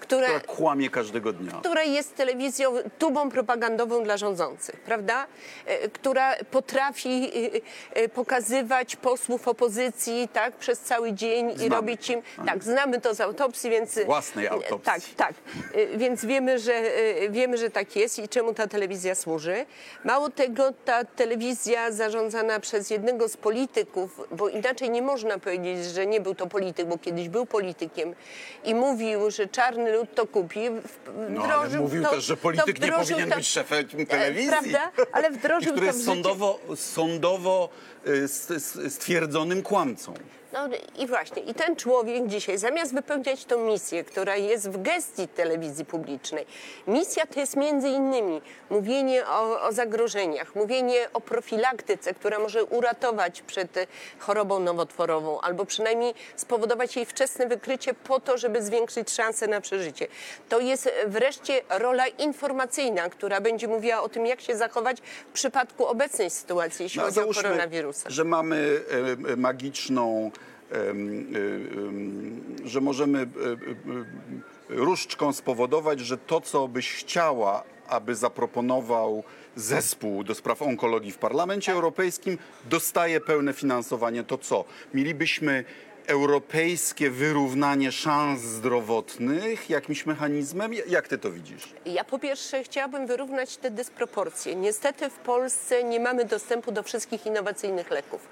która, 0.00 0.26
Która 0.26 0.40
kłamie 0.40 0.90
każdego 0.90 1.32
dnia. 1.32 1.52
która 1.60 1.82
jest 1.82 2.16
telewizją, 2.16 2.74
tubą 2.98 3.30
propagandową 3.30 4.04
dla 4.04 4.16
rządzących, 4.16 4.80
prawda? 4.80 5.26
E, 5.66 5.88
Która 5.88 6.34
potrafi 6.50 7.30
e, 7.94 8.00
e, 8.02 8.08
pokazywać 8.08 8.96
posłów 8.96 9.48
opozycji 9.48 10.28
tak, 10.32 10.56
przez 10.56 10.80
cały 10.80 11.12
dzień 11.12 11.50
i 11.50 11.56
Znamy. 11.56 11.74
robić 11.76 12.10
im. 12.10 12.22
Tak, 12.46 12.64
znamy 12.64 13.00
to 13.00 13.14
z 13.14 13.20
autopsji, 13.20 13.70
więc. 13.70 13.98
Własnej 14.06 14.48
autopsji. 14.48 14.84
Tak, 14.84 15.00
tak. 15.16 15.34
Więc 15.96 16.24
wiemy 16.24 16.58
że, 16.58 16.82
wiemy, 17.30 17.58
że 17.58 17.70
tak 17.70 17.96
jest 17.96 18.18
i 18.18 18.28
czemu 18.28 18.54
ta 18.54 18.66
telewizja 18.66 19.14
służy. 19.14 19.66
Mało 20.04 20.30
tego, 20.30 20.72
ta 20.84 21.04
telewizja 21.04 21.92
zarządzana 21.92 22.60
przez 22.60 22.90
jednego 22.90 23.28
z 23.28 23.36
polityków, 23.36 24.20
bo 24.30 24.48
inaczej 24.48 24.90
nie 24.90 25.02
można 25.02 25.38
powiedzieć, 25.38 25.84
że 25.84 26.06
nie 26.06 26.20
był 26.20 26.34
to 26.34 26.46
polityk, 26.46 26.86
bo 26.86 26.98
kiedyś 26.98 27.28
był 27.28 27.46
politykiem 27.46 28.14
i 28.64 28.74
mówił, 28.74 29.30
że 29.30 29.46
czarny 29.72 29.92
lud 29.92 30.14
to 30.14 30.26
kupi. 30.26 30.60
No, 31.30 31.42
ale 31.44 31.78
mówił 31.80 32.02
to- 32.02 32.10
też, 32.10 32.24
że 32.24 32.36
polityk 32.36 32.80
nie 32.80 32.92
powinien 32.92 33.30
to- 33.30 33.36
być 33.36 33.46
szefem 33.48 33.84
E, 33.98 34.06
telewizji. 34.06 34.48
Prawda? 34.48 34.90
Ale 35.12 35.28
I 35.30 35.32
wdrożył 35.32 35.72
który 35.72 35.86
to 35.86 35.92
w 35.92 35.96
jest 35.96 36.06
sądowo, 36.06 36.58
sądowo 36.76 37.68
s- 38.06 38.92
stwierdzonym 38.94 39.62
kłamcą. 39.62 40.14
No 40.52 40.68
i 40.98 41.06
właśnie, 41.06 41.42
i 41.42 41.54
ten 41.54 41.76
człowiek 41.76 42.26
dzisiaj, 42.26 42.58
zamiast 42.58 42.94
wypełniać 42.94 43.44
tą 43.44 43.64
misję, 43.64 44.04
która 44.04 44.36
jest 44.36 44.70
w 44.70 44.82
gestii 44.82 45.28
telewizji 45.28 45.84
publicznej, 45.84 46.46
misja 46.86 47.26
to 47.26 47.40
jest 47.40 47.56
między 47.56 47.88
innymi 47.88 48.40
mówienie 48.70 49.26
o, 49.26 49.62
o 49.62 49.72
zagrożeniach, 49.72 50.54
mówienie 50.54 51.08
o 51.12 51.20
profilaktyce, 51.20 52.14
która 52.14 52.38
może 52.38 52.64
uratować 52.64 53.42
przed 53.42 53.86
chorobą 54.18 54.60
nowotworową, 54.60 55.40
albo 55.40 55.64
przynajmniej 55.66 56.14
spowodować 56.36 56.96
jej 56.96 57.06
wczesne 57.06 57.46
wykrycie 57.46 57.94
po 57.94 58.20
to, 58.20 58.38
żeby 58.38 58.62
zwiększyć 58.62 59.10
szanse 59.10 59.46
na 59.46 59.60
przeżycie. 59.60 60.06
To 60.48 60.60
jest 60.60 60.90
wreszcie 61.06 61.60
rola 61.70 62.06
informacyjna, 62.06 63.10
która 63.10 63.40
będzie 63.40 63.68
mówiła 63.68 64.02
o 64.02 64.08
tym, 64.08 64.26
jak 64.26 64.40
się 64.40 64.56
zachować 64.56 64.96
w 65.30 65.32
przypadku 65.32 65.86
obecnej 65.86 66.30
sytuacji, 66.30 66.82
jeśli 66.82 66.98
No, 67.00 67.04
chodzi 67.06 67.20
o 67.20 67.34
koronawirusa. 67.34 68.10
że 68.10 68.24
mamy 68.24 68.80
e, 69.28 69.32
e, 69.32 69.36
magiczną, 69.36 70.30
że 72.64 72.80
możemy 72.80 73.26
różdżką 74.68 75.32
spowodować, 75.32 76.00
że 76.00 76.18
to, 76.18 76.40
co 76.40 76.68
byś 76.68 76.92
chciała, 76.92 77.62
aby 77.88 78.14
zaproponował 78.14 79.24
zespół 79.56 80.24
do 80.24 80.34
spraw 80.34 80.62
onkologii 80.62 81.12
w 81.12 81.18
Parlamencie 81.18 81.72
Europejskim, 81.72 82.38
dostaje 82.70 83.20
pełne 83.20 83.52
finansowanie. 83.52 84.24
To 84.24 84.38
co? 84.38 84.64
Mielibyśmy 84.94 85.64
europejskie 86.06 87.10
wyrównanie 87.10 87.92
szans 87.92 88.40
zdrowotnych 88.40 89.70
jakimś 89.70 90.06
mechanizmem? 90.06 90.72
Jak 90.88 91.08
ty 91.08 91.18
to 91.18 91.30
widzisz? 91.30 91.68
Ja 91.86 92.04
po 92.04 92.18
pierwsze 92.18 92.64
chciałabym 92.64 93.06
wyrównać 93.06 93.56
te 93.56 93.70
dysproporcje. 93.70 94.54
Niestety 94.54 95.10
w 95.10 95.16
Polsce 95.16 95.84
nie 95.84 96.00
mamy 96.00 96.24
dostępu 96.24 96.72
do 96.72 96.82
wszystkich 96.82 97.26
innowacyjnych 97.26 97.90
leków. 97.90 98.28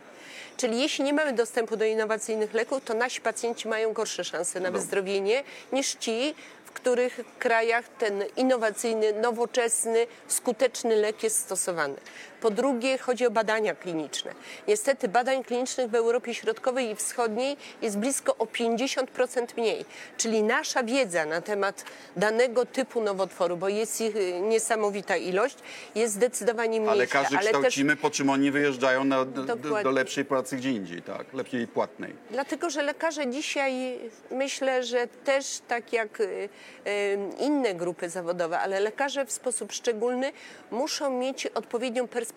Czyli 0.61 0.81
jeśli 0.81 1.05
nie 1.05 1.13
mamy 1.13 1.33
dostępu 1.33 1.77
do 1.77 1.85
innowacyjnych 1.85 2.55
leków, 2.55 2.85
to 2.85 2.95
nasi 2.95 3.21
pacjenci 3.21 3.69
mają 3.69 3.93
gorsze 3.93 4.25
szanse 4.25 4.61
na 4.61 4.71
wyzdrowienie 4.71 5.45
niż 5.73 5.95
ci, 5.95 6.35
w 6.65 6.71
których 6.71 7.21
krajach 7.39 7.89
ten 7.89 8.25
innowacyjny, 8.37 9.13
nowoczesny, 9.13 10.07
skuteczny 10.29 10.97
lek 10.97 11.23
jest 11.23 11.39
stosowany. 11.39 11.95
Po 12.41 12.51
drugie, 12.51 12.99
chodzi 12.99 13.27
o 13.27 13.31
badania 13.31 13.75
kliniczne. 13.75 14.35
Niestety 14.69 15.09
badań 15.09 15.45
klinicznych 15.45 15.91
w 15.91 15.95
Europie 15.95 16.35
Środkowej 16.35 16.91
i 16.91 16.95
Wschodniej 16.95 17.57
jest 17.83 17.99
blisko 17.99 18.37
o 18.37 18.45
50% 18.45 19.47
mniej. 19.57 19.85
Czyli 20.17 20.43
nasza 20.43 20.83
wiedza 20.83 21.27
na 21.27 21.41
temat 21.41 21.85
danego 22.17 22.67
typu 22.67 23.01
nowotworu, 23.01 23.57
bo 23.57 23.69
jest 23.69 24.01
ich 24.01 24.17
y, 24.17 24.41
niesamowita 24.41 25.17
ilość, 25.17 25.57
jest 25.95 26.15
zdecydowanie 26.15 26.81
mniejsza. 26.81 26.93
Ale 26.93 27.01
lekarzy 27.01 27.37
Ale 27.37 27.47
też 27.47 27.53
kształcimy, 27.53 27.97
po 27.97 28.11
czym 28.11 28.31
oni 28.31 28.51
wyjeżdżają 28.51 29.05
na, 29.05 29.25
do, 29.25 29.57
do 29.83 29.91
lepszej 29.91 30.25
pracy 30.25 30.57
gdzie 30.57 30.71
indziej, 30.71 31.03
tak? 31.03 31.35
Lepiej 31.35 31.67
płatnej. 31.67 32.15
Dlatego, 32.31 32.71
że 32.71 32.83
lekarze 32.83 33.31
dzisiaj 33.31 33.99
myślę, 34.31 34.83
że 34.85 35.07
też 35.25 35.61
tak 35.69 35.93
jak 35.93 36.21
y, 36.21 36.49
y, 36.87 37.19
inne 37.39 37.75
grupy 37.75 38.09
zawodowe, 38.09 38.59
ale 38.59 38.81
lekarze 38.81 39.27
w 39.27 39.33
sposób 39.33 39.73
szczególny 39.73 40.33
muszą 40.71 41.11
mieć 41.11 41.47
odpowiednią 41.47 42.09
perspektywę. 42.09 42.30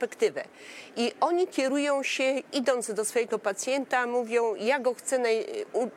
I 0.98 1.12
oni 1.20 1.48
kierują 1.48 2.04
się, 2.04 2.24
idąc 2.54 2.94
do 2.94 3.06
swojego 3.06 3.40
pacjenta, 3.40 4.08
mówią, 4.08 4.56
ja 4.56 4.80
go 4.80 4.94
chcę 4.94 5.20
naj, 5.20 5.46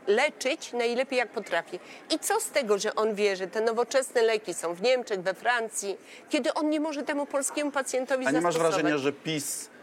leczyć 0.07 0.73
najlepiej 0.73 1.19
jak 1.19 1.29
potrafię. 1.29 1.79
I 2.11 2.19
co 2.19 2.41
z 2.41 2.51
tego, 2.51 2.79
że 2.79 2.95
on 2.95 3.15
wie, 3.15 3.37
że 3.37 3.47
te 3.47 3.61
nowoczesne 3.61 4.23
leki 4.23 4.55
są 4.55 4.75
w 4.75 4.83
Niemczech, 4.83 5.21
we 5.21 5.35
Francji, 5.35 5.97
kiedy 6.29 6.55
on 6.55 6.71
nie 6.71 6.81
może 6.81 7.03
temu 7.03 7.27
polskiemu 7.27 7.71
pacjentowi 7.71 8.27
A 8.27 8.31
nie 8.31 8.41
masz 8.41 8.59
wrażenia, 8.59 8.99
że 8.99 9.13
PiS 9.13 9.76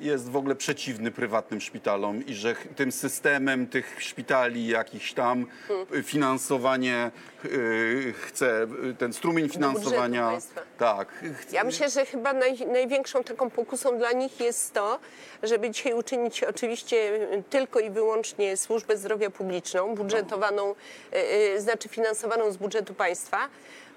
jest 0.00 0.30
w 0.30 0.36
ogóle 0.36 0.54
przeciwny 0.54 1.10
prywatnym 1.10 1.60
szpitalom 1.60 2.26
i 2.26 2.34
że 2.34 2.54
tym 2.76 2.92
systemem 2.92 3.66
tych 3.66 4.02
szpitali, 4.02 4.66
jakichś 4.66 5.12
tam 5.12 5.46
y, 5.94 6.02
finansowanie 6.02 7.10
y, 7.44 8.14
chce, 8.16 8.66
y, 8.90 8.94
ten 8.94 9.12
strumień 9.12 9.48
finansowania. 9.48 10.38
Tak. 10.78 11.24
Ja 11.52 11.64
myślę, 11.64 11.90
że 11.90 12.06
chyba 12.06 12.32
naj, 12.32 12.66
największą 12.66 13.24
taką 13.24 13.50
pokusą 13.50 13.98
dla 13.98 14.12
nich 14.12 14.40
jest 14.40 14.72
to, 14.72 14.98
żeby 15.42 15.70
dzisiaj 15.70 15.94
uczynić 15.94 16.44
oczywiście 16.44 17.28
tylko 17.50 17.80
i 17.80 17.90
wyłącznie 17.90 18.56
służbę 18.56 18.96
zdrowia 18.96 19.30
publiczną, 19.30 19.94
budżetowaną, 19.94 20.74
e, 21.12 21.60
znaczy 21.60 21.88
finansowaną 21.88 22.52
z 22.52 22.56
budżetu 22.56 22.94
państwa, 22.94 23.48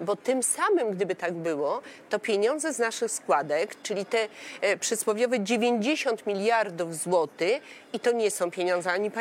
bo 0.02 0.16
tym 0.16 0.44
samym, 0.44 0.92
gdyby 0.92 1.16
tak 1.16 1.34
było, 1.34 1.82
to 2.10 2.20
pieniądze 2.20 2.74
z 2.74 2.80
naszych 2.80 3.12
składek, 3.12 3.82
czyli 3.84 4.06
te 4.06 4.28
e, 4.62 4.78
przysłowiowe 4.78 5.40
90 5.40 6.28
miliardów 6.28 6.96
złotych, 6.96 7.62
i 7.96 8.00
to 8.00 8.12
nie 8.12 8.32
są 8.32 8.52
pieniądze 8.52 8.92
ani 8.92 9.12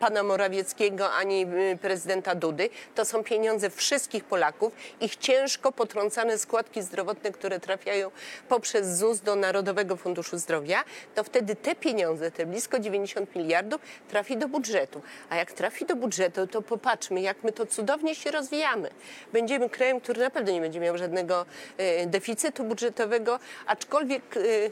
pana 0.00 0.22
Morawieckiego, 0.22 1.12
ani 1.12 1.42
e, 1.42 1.76
prezydenta 1.76 2.34
Dudy, 2.34 2.68
to 2.94 3.04
są 3.04 3.24
pieniądze 3.24 3.70
wszystkich 3.70 4.24
Polaków, 4.24 4.72
ich 5.00 5.16
ciężko 5.16 5.72
potrącane 5.72 6.38
składki 6.38 6.82
zdrowotne, 6.82 7.32
które 7.32 7.60
trafiają 7.60 8.10
poprzez 8.48 8.98
ZUS 8.98 9.20
do 9.20 9.36
Narodowego 9.36 9.96
Funduszu 9.96 10.38
Zdrowia, 10.38 10.84
to 11.14 11.24
wtedy 11.24 11.56
te 11.56 11.74
pieniądze, 11.74 12.30
te 12.30 12.46
blisko 12.46 12.78
90 12.78 13.36
miliardów, 13.36 13.80
trafi 14.08 14.36
do 14.36 14.48
budżetu. 14.48 15.02
A 15.30 15.36
jak 15.36 15.52
trafi 15.52 15.86
do 15.86 15.96
budżetu, 15.96 16.46
to 16.46 16.62
popatrzmy, 16.62 17.20
jak 17.20 17.44
my 17.44 17.52
to 17.52 17.66
cudownie 17.66 18.14
się 18.14 18.30
rozwijamy. 18.30 18.90
Będziemy 19.32 19.70
krajem, 19.70 20.00
który 20.00 20.20
naprawdę 20.20 20.52
nie 20.52 20.60
będzie 20.60 20.80
miał 20.80 20.98
żadnego 20.98 21.46
e, 21.76 22.06
deficytu 22.06 22.64
budżetowego, 22.64 23.38
aczkolwiek 23.66 24.22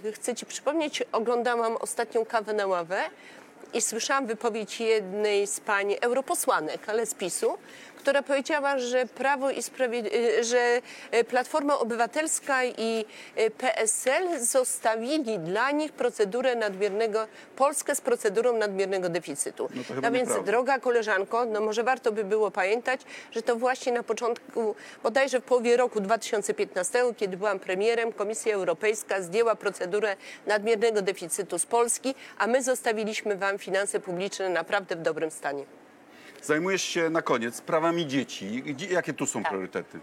e, 0.04 0.12
chcę 0.12 0.34
Ci 0.34 0.46
przypomnieć, 0.46 1.02
oglądałam 1.12 1.76
ostatnią 1.76 2.24
kawę 2.24 2.52
na 2.52 2.66
ławę 2.66 3.02
i 3.74 3.80
słyszałam 3.80 4.26
wypowiedź 4.26 4.80
jednej 4.80 5.46
z 5.46 5.60
pań 5.60 5.94
europosłanek, 6.00 6.80
ale 6.86 7.06
z 7.06 7.14
PiSu, 7.14 7.58
która 8.02 8.22
powiedziała, 8.22 8.78
że 8.78 9.06
Prawo 9.06 9.50
i 9.50 9.62
Sprawiedliwość, 9.62 10.48
że 10.48 10.80
e, 11.10 11.24
Platforma 11.24 11.78
Obywatelska 11.78 12.64
i 12.64 13.04
e, 13.36 13.50
PSL 13.50 14.40
zostawili 14.44 15.38
dla 15.38 15.70
nich 15.70 15.92
procedurę 15.92 16.56
nadmiernego, 16.56 17.26
Polskę 17.56 17.94
z 17.94 18.00
procedurą 18.00 18.56
nadmiernego 18.56 19.08
deficytu. 19.08 19.68
No 19.74 20.08
A 20.08 20.10
więc, 20.10 20.28
nieprawda. 20.28 20.52
droga 20.52 20.78
koleżanko, 20.78 21.44
no 21.44 21.60
może 21.60 21.82
warto 21.82 22.12
by 22.12 22.24
było 22.24 22.50
pamiętać, 22.50 23.00
że 23.30 23.42
to 23.42 23.56
właśnie 23.56 23.92
na 23.92 24.02
początku, 24.02 24.74
bodajże 25.02 25.40
w 25.40 25.44
połowie 25.44 25.76
roku 25.76 26.00
2015, 26.00 26.98
kiedy 27.16 27.36
byłam 27.36 27.58
premierem, 27.58 28.12
Komisja 28.12 28.54
Europejska 28.54 29.22
zdjęła 29.22 29.54
procedurę 29.54 30.16
nadmiernego 30.46 31.02
deficytu 31.02 31.58
z 31.58 31.66
Polski, 31.66 32.14
a 32.38 32.46
my 32.46 32.62
zostawiliśmy 32.62 33.36
wam 33.36 33.58
finanse 33.62 34.00
publiczne 34.00 34.48
naprawdę 34.48 34.96
w 34.96 35.02
dobrym 35.02 35.30
stanie. 35.30 35.64
Zajmujesz 36.42 36.82
się 36.82 37.10
na 37.10 37.22
koniec 37.22 37.60
prawami 37.60 38.06
dzieci. 38.06 38.62
Jakie 38.90 39.12
tu 39.14 39.24
Tak. 39.26 39.32
są 39.32 39.44
priorytety? 39.44 39.98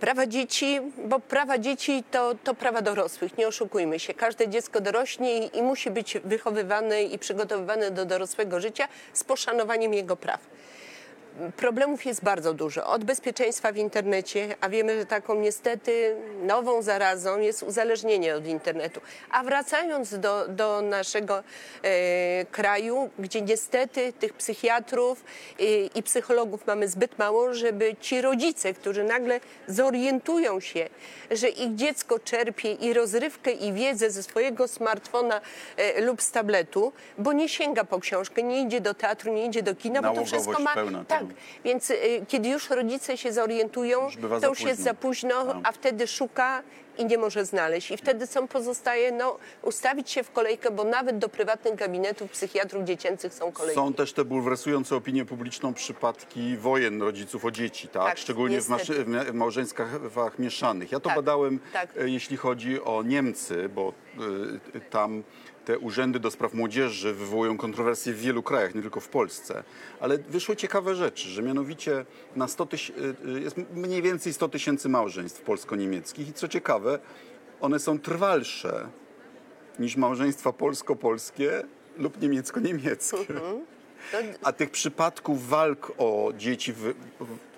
Prawa 0.00 0.26
dzieci, 0.26 0.80
bo 1.04 1.20
prawa 1.20 1.58
dzieci 1.58 2.04
to, 2.10 2.34
to 2.44 2.54
prawa 2.54 2.82
dorosłych, 2.82 3.38
nie 3.38 3.48
oszukujmy 3.48 3.98
się. 3.98 4.14
Każde 4.14 4.48
dziecko 4.48 4.80
dorośnie 4.80 5.46
i, 5.46 5.58
i 5.58 5.62
musi 5.62 5.90
być 5.90 6.18
wychowywane 6.24 7.02
i 7.02 7.18
przygotowywane 7.18 7.90
do 7.90 8.04
dorosłego 8.06 8.60
życia 8.60 8.88
z 9.12 9.24
poszanowaniem 9.24 9.94
jego 9.94 10.16
praw. 10.16 10.40
Problemów 11.56 12.06
jest 12.06 12.24
bardzo 12.24 12.54
dużo. 12.54 12.86
Od 12.86 13.04
bezpieczeństwa 13.04 13.72
w 13.72 13.76
internecie, 13.76 14.56
a 14.60 14.68
wiemy, 14.68 14.98
że 14.98 15.06
taką 15.06 15.34
niestety 15.34 16.16
nową 16.42 16.82
zarazą 16.82 17.40
jest 17.40 17.62
uzależnienie 17.62 18.36
od 18.36 18.46
internetu. 18.46 19.00
A 19.30 19.44
wracając 19.44 20.18
do, 20.18 20.48
do 20.48 20.82
naszego 20.82 21.42
e, 21.82 22.44
kraju, 22.44 23.10
gdzie 23.18 23.40
niestety 23.40 24.12
tych 24.12 24.32
psychiatrów 24.32 25.24
i, 25.58 25.90
i 25.94 26.02
psychologów 26.02 26.66
mamy 26.66 26.88
zbyt 26.88 27.18
mało, 27.18 27.54
żeby 27.54 27.96
ci 28.00 28.20
rodzice, 28.20 28.74
którzy 28.74 29.04
nagle 29.04 29.40
zorientują 29.68 30.60
się, 30.60 30.88
że 31.30 31.48
ich 31.48 31.74
dziecko 31.74 32.18
czerpie 32.18 32.72
i 32.72 32.94
rozrywkę, 32.94 33.50
i 33.50 33.72
wiedzę 33.72 34.10
ze 34.10 34.22
swojego 34.22 34.68
smartfona 34.68 35.40
e, 35.76 36.00
lub 36.00 36.22
z 36.22 36.30
tabletu, 36.30 36.92
bo 37.18 37.32
nie 37.32 37.48
sięga 37.48 37.84
po 37.84 38.00
książkę, 38.00 38.42
nie 38.42 38.62
idzie 38.62 38.80
do 38.80 38.94
teatru, 38.94 39.32
nie 39.32 39.46
idzie 39.46 39.62
do 39.62 39.74
kina, 39.74 40.02
bo 40.02 40.14
to 40.14 40.24
wszystko 40.24 40.58
ma. 40.58 40.74
pełna, 40.74 41.04
tak, 41.08 41.25
tak. 41.28 41.36
więc 41.64 41.90
y, 41.90 41.96
kiedy 42.28 42.48
już 42.48 42.70
rodzice 42.70 43.16
się 43.16 43.32
zorientują, 43.32 44.04
Już 44.04 44.16
to 44.40 44.48
już 44.48 44.60
jest 44.60 44.82
za 44.82 44.94
późno, 44.94 45.44
Tak. 45.46 45.56
a 45.64 45.72
wtedy 45.72 46.06
szuka 46.06 46.62
i 46.98 47.04
nie 47.04 47.18
może 47.18 47.44
znaleźć. 47.44 47.90
I 47.90 47.96
wtedy 47.96 48.26
co 48.26 48.46
pozostaje? 48.48 49.12
No, 49.12 49.38
ustawić 49.62 50.10
się 50.10 50.22
w 50.22 50.30
kolejkę, 50.30 50.70
bo 50.70 50.84
nawet 50.84 51.18
do 51.18 51.28
prywatnych 51.28 51.74
gabinetów 51.74 52.30
psychiatrów 52.30 52.84
dziecięcych 52.84 53.34
są 53.34 53.52
kolejki. 53.52 53.74
Są 53.80 53.92
też 53.94 54.12
te 54.12 54.24
bulwersujące 54.24 54.96
opinię 54.96 55.24
publiczną 55.24 55.74
przypadki 55.74 56.56
wojen 56.56 57.02
rodziców 57.02 57.44
o 57.44 57.50
dzieci, 57.50 57.88
tak? 57.88 58.04
Tak, 58.04 58.18
Szczególnie 58.18 58.60
w, 58.60 58.64
w 59.28 59.34
małżeństwach 59.34 60.38
mieszanych. 60.38 60.92
Ja 60.92 61.00
to 61.00 61.08
Tak, 61.08 61.16
badałem, 61.16 61.60
tak. 61.72 61.88
e, 62.00 62.08
jeśli 62.08 62.36
chodzi 62.36 62.80
o 62.82 63.02
Niemcy, 63.02 63.68
bo 63.68 63.92
e, 64.76 64.80
tam 64.80 65.22
te 65.66 65.78
urzędy 65.78 66.20
do 66.20 66.30
spraw 66.30 66.54
młodzieży 66.54 67.14
wywołują 67.14 67.56
kontrowersje 67.58 68.12
w 68.12 68.20
wielu 68.20 68.42
krajach, 68.42 68.74
nie 68.74 68.82
tylko 68.82 69.00
w 69.00 69.08
Polsce. 69.08 69.64
Ale 70.00 70.18
wyszły 70.18 70.56
ciekawe 70.56 70.94
rzeczy, 70.94 71.28
że 71.28 71.42
mianowicie 71.42 72.04
na 72.36 72.48
100 72.48 72.64
tyś- 72.66 72.92
e, 73.26 73.36
e, 73.36 73.40
jest 73.40 73.56
mniej 73.74 74.02
więcej 74.02 74.32
100 74.32 74.48
tysięcy 74.48 74.88
małżeństw 74.88 75.40
polsko-niemieckich 75.40 76.28
i 76.28 76.32
co 76.32 76.48
ciekawe, 76.48 76.98
one 77.60 77.78
są 77.78 77.98
trwalsze 77.98 78.88
niż 79.78 79.96
małżeństwa 79.96 80.52
polsko-polskie 80.52 81.62
lub 81.98 82.20
niemiecko-niemieckie. 82.22 83.16
To, 84.12 84.18
A 84.42 84.52
tych 84.52 84.70
przypadków 84.70 85.48
walk 85.48 85.92
o 85.98 86.32
dzieci 86.36 86.72
w 86.72 86.94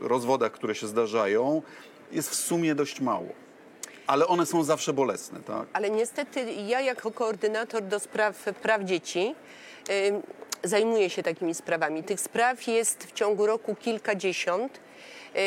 rozwodach, 0.01 0.53
które 0.53 0.75
się 0.75 0.87
zdarzają, 0.87 1.63
jest 2.13 2.31
w 2.31 2.35
sumie 2.35 2.75
dość 2.75 3.01
mało. 3.01 3.48
Ale 4.09 4.27
one 4.27 4.47
są 4.47 4.65
zawsze 4.65 4.93
bolesne, 4.93 5.41
tak? 5.41 5.67
ale 5.73 5.91
niestety 5.91 6.53
ja 6.53 6.81
jako 6.81 7.11
koordynator 7.11 7.83
do 7.83 8.01
spraw 8.01 8.45
praw 8.63 8.83
dzieci 8.83 9.35
zajmuję 10.65 11.11
się 11.11 11.23
takimi 11.23 11.55
sprawami. 11.55 12.03
Tych 12.05 12.21
spraw 12.21 12.67
jest 12.67 13.05
w 13.05 13.13
ciągu 13.13 13.47
roku 13.47 13.75
kilkadziesiąt. 13.75 14.81
Yy, 15.35 15.41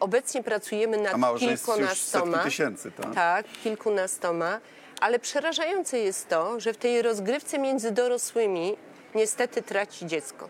obecnie 0.00 0.42
pracujemy 0.42 0.96
nad 0.96 1.24
A 1.24 1.30
już 1.30 1.40
kilkunastoma. 1.40 2.32
setki 2.32 2.50
tysięcy, 2.50 2.92
tak? 2.92 3.14
Tak, 3.14 3.46
kilkunastoma. 3.64 4.60
Ale 5.00 5.18
przerażające 5.18 5.98
jest 5.98 6.28
to, 6.28 6.60
że 6.60 6.72
w 6.72 6.76
tej 6.76 7.02
rozgrywce 7.02 7.58
między 7.58 7.90
dorosłymi 7.90 8.76
niestety 9.14 9.62
traci 9.62 10.06
dziecko. 10.06 10.48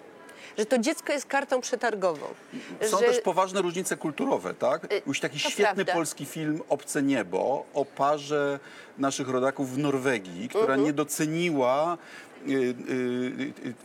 Że 0.59 0.67
to 0.67 0.79
dziecko 0.79 1.13
jest 1.13 1.27
kartą 1.27 1.61
przetargową. 1.61 2.27
Są 2.83 2.99
że... 2.99 3.05
też 3.05 3.21
poważne 3.21 3.63
różnice 3.63 3.97
kulturowe, 3.97 4.55
tak? 4.55 4.87
Już 5.07 5.21
taki 5.21 5.41
to 5.41 5.51
świetny 5.51 5.75
prawda. 5.75 5.93
polski 5.93 6.25
film 6.27 6.63
Obce 6.69 7.03
Niebo 7.03 7.67
o 7.75 7.85
parze 7.85 8.59
naszych 8.99 9.29
rodaków 9.29 9.75
w 9.75 9.79
Norwegii, 9.79 10.49
która 10.49 10.63
Mhm. 10.63 10.85
nie 10.85 10.93
doceniła 10.93 11.99
y, 12.49 12.53
y, 12.53 12.55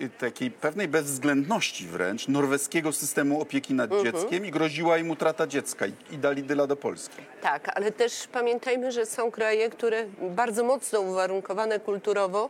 y, 0.01 0.05
y, 0.05 0.09
takiej 0.09 0.51
pewnej 0.51 0.87
bezwzględności 0.87 1.87
wręcz 1.87 2.27
norweskiego 2.27 2.91
systemu 2.91 3.41
opieki 3.41 3.73
nad 3.73 3.91
Mhm. 3.91 4.05
dzieckiem 4.13 4.45
i 4.45 4.51
groziła 4.51 4.97
im 4.97 5.09
utrata 5.11 5.47
dziecka 5.47 5.85
i, 5.87 5.93
i 6.11 6.17
dali 6.17 6.43
dyla 6.43 6.67
do 6.67 6.75
Polski. 6.75 7.15
Tak, 7.41 7.71
ale 7.77 7.91
też 7.91 8.27
pamiętajmy, 8.31 8.91
że 8.91 9.05
są 9.05 9.31
kraje, 9.31 9.69
które 9.69 10.05
bardzo 10.21 10.63
mocno 10.63 10.99
uwarunkowane 11.01 11.79
kulturowo 11.79 12.49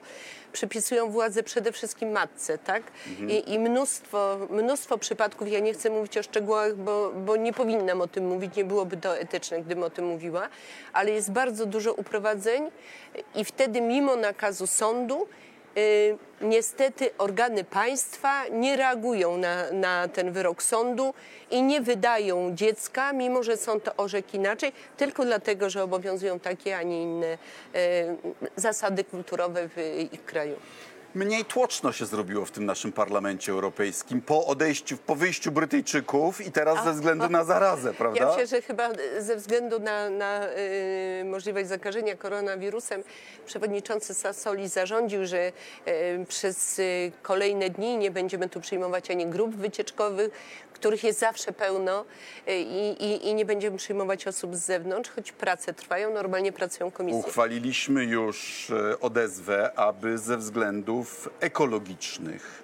przypisują 0.56 1.12
władzę 1.12 1.44
przede 1.44 1.72
wszystkim 1.72 2.12
matce, 2.12 2.58
tak? 2.58 2.84
I, 3.28 3.54
I 3.54 3.60
mnóstwo, 3.60 4.38
mnóstwo 4.50 4.98
przypadków, 4.98 5.52
ja 5.52 5.60
nie 5.60 5.74
chcę 5.74 5.90
mówić 5.90 6.18
o 6.18 6.24
szczegółach, 6.24 6.76
bo, 6.76 7.12
bo 7.12 7.36
nie 7.36 7.54
powinnam 7.54 8.02
o 8.02 8.08
tym 8.08 8.28
mówić, 8.28 8.56
nie 8.56 8.66
byłoby 8.66 8.98
to 8.98 9.18
etyczne, 9.18 9.62
gdybym 9.62 9.84
o 9.84 9.90
tym 9.90 10.06
mówiła, 10.06 10.50
ale 10.94 11.12
jest 11.12 11.32
bardzo 11.32 11.66
dużo 11.66 11.94
uprowadzeń 11.94 12.72
i 13.36 13.46
wtedy 13.46 13.82
mimo 13.82 14.16
nakazu 14.16 14.68
sądu 14.68 15.28
niestety 16.42 17.10
organy 17.18 17.64
państwa 17.64 18.48
nie 18.48 18.76
reagują 18.76 19.38
na, 19.38 19.72
na 19.72 20.08
ten 20.08 20.32
wyrok 20.32 20.64
sądu 20.64 21.14
i 21.52 21.64
nie 21.64 21.82
wydają 21.82 22.56
dziecka, 22.56 23.14
mimo 23.14 23.44
że 23.44 23.58
sąd 23.58 23.84
to 23.84 23.96
orzekł 23.98 24.30
inaczej, 24.34 24.72
tylko 24.98 25.26
dlatego, 25.26 25.70
że 25.70 25.84
obowiązują 25.84 26.40
takie, 26.40 26.78
a 26.78 26.84
nie 26.84 27.04
inne 27.04 27.34
y, 27.34 27.38
zasady 28.56 29.04
kulturowe 29.04 29.70
w 29.70 29.98
ich 30.14 30.26
kraju. 30.26 30.56
Mniej 31.16 31.46
tłoczno 31.46 31.92
się 31.92 32.06
zrobiło 32.06 32.46
w 32.46 32.52
tym 32.52 32.66
naszym 32.66 32.92
parlamencie 32.92 33.52
europejskim 33.52 34.22
po 34.22 34.46
odejściu, 34.46 34.98
po 34.98 35.16
wyjściu 35.16 35.52
Brytyjczyków 35.52 36.48
i 36.48 36.52
teraz 36.52 36.84
ze 36.84 36.94
względu 36.94 37.30
na 37.30 37.44
zarazę, 37.44 37.94
prawda? 37.94 38.20
Ja 38.20 38.28
myślę, 38.28 38.48
że 38.48 38.62
chyba 38.62 38.90
ze 39.20 39.36
względu 39.36 39.80
na, 39.80 40.10
na 40.10 40.48
y, 40.48 41.26
możliwość 41.26 41.68
zakażenia 41.68 42.16
koronawirusem 42.16 43.04
przewodniczący 43.46 44.14
Sassoli 44.14 44.68
zarządził, 44.68 45.26
że 45.26 45.52
y, 45.88 46.26
przez 46.30 46.80
y, 46.80 47.12
kolejne 47.22 47.70
dni 47.70 47.98
nie 47.98 48.12
będziemy 48.12 48.50
tu 48.50 48.62
przyjmować 48.62 49.12
ani 49.12 49.26
grup 49.26 49.56
wycieczkowych, 49.56 50.32
których 50.76 51.04
jest 51.04 51.20
zawsze 51.20 51.52
pełno 51.52 52.06
y, 52.48 52.56
i, 52.56 53.04
i, 53.04 53.28
i 53.28 53.34
nie 53.34 53.46
będziemy 53.46 53.78
przyjmować 53.78 54.28
osób 54.28 54.56
z 54.56 54.60
zewnątrz, 54.60 55.10
choć 55.10 55.32
prace 55.32 55.74
trwają, 55.74 56.14
normalnie 56.14 56.52
pracują 56.52 56.92
komisje. 56.92 57.20
Uchwaliliśmy 57.20 58.04
już 58.04 58.70
e, 58.70 59.00
odezwę, 59.00 59.80
aby 59.80 60.18
ze 60.18 60.38
względów 60.38 61.30
ekologicznych 61.40 62.64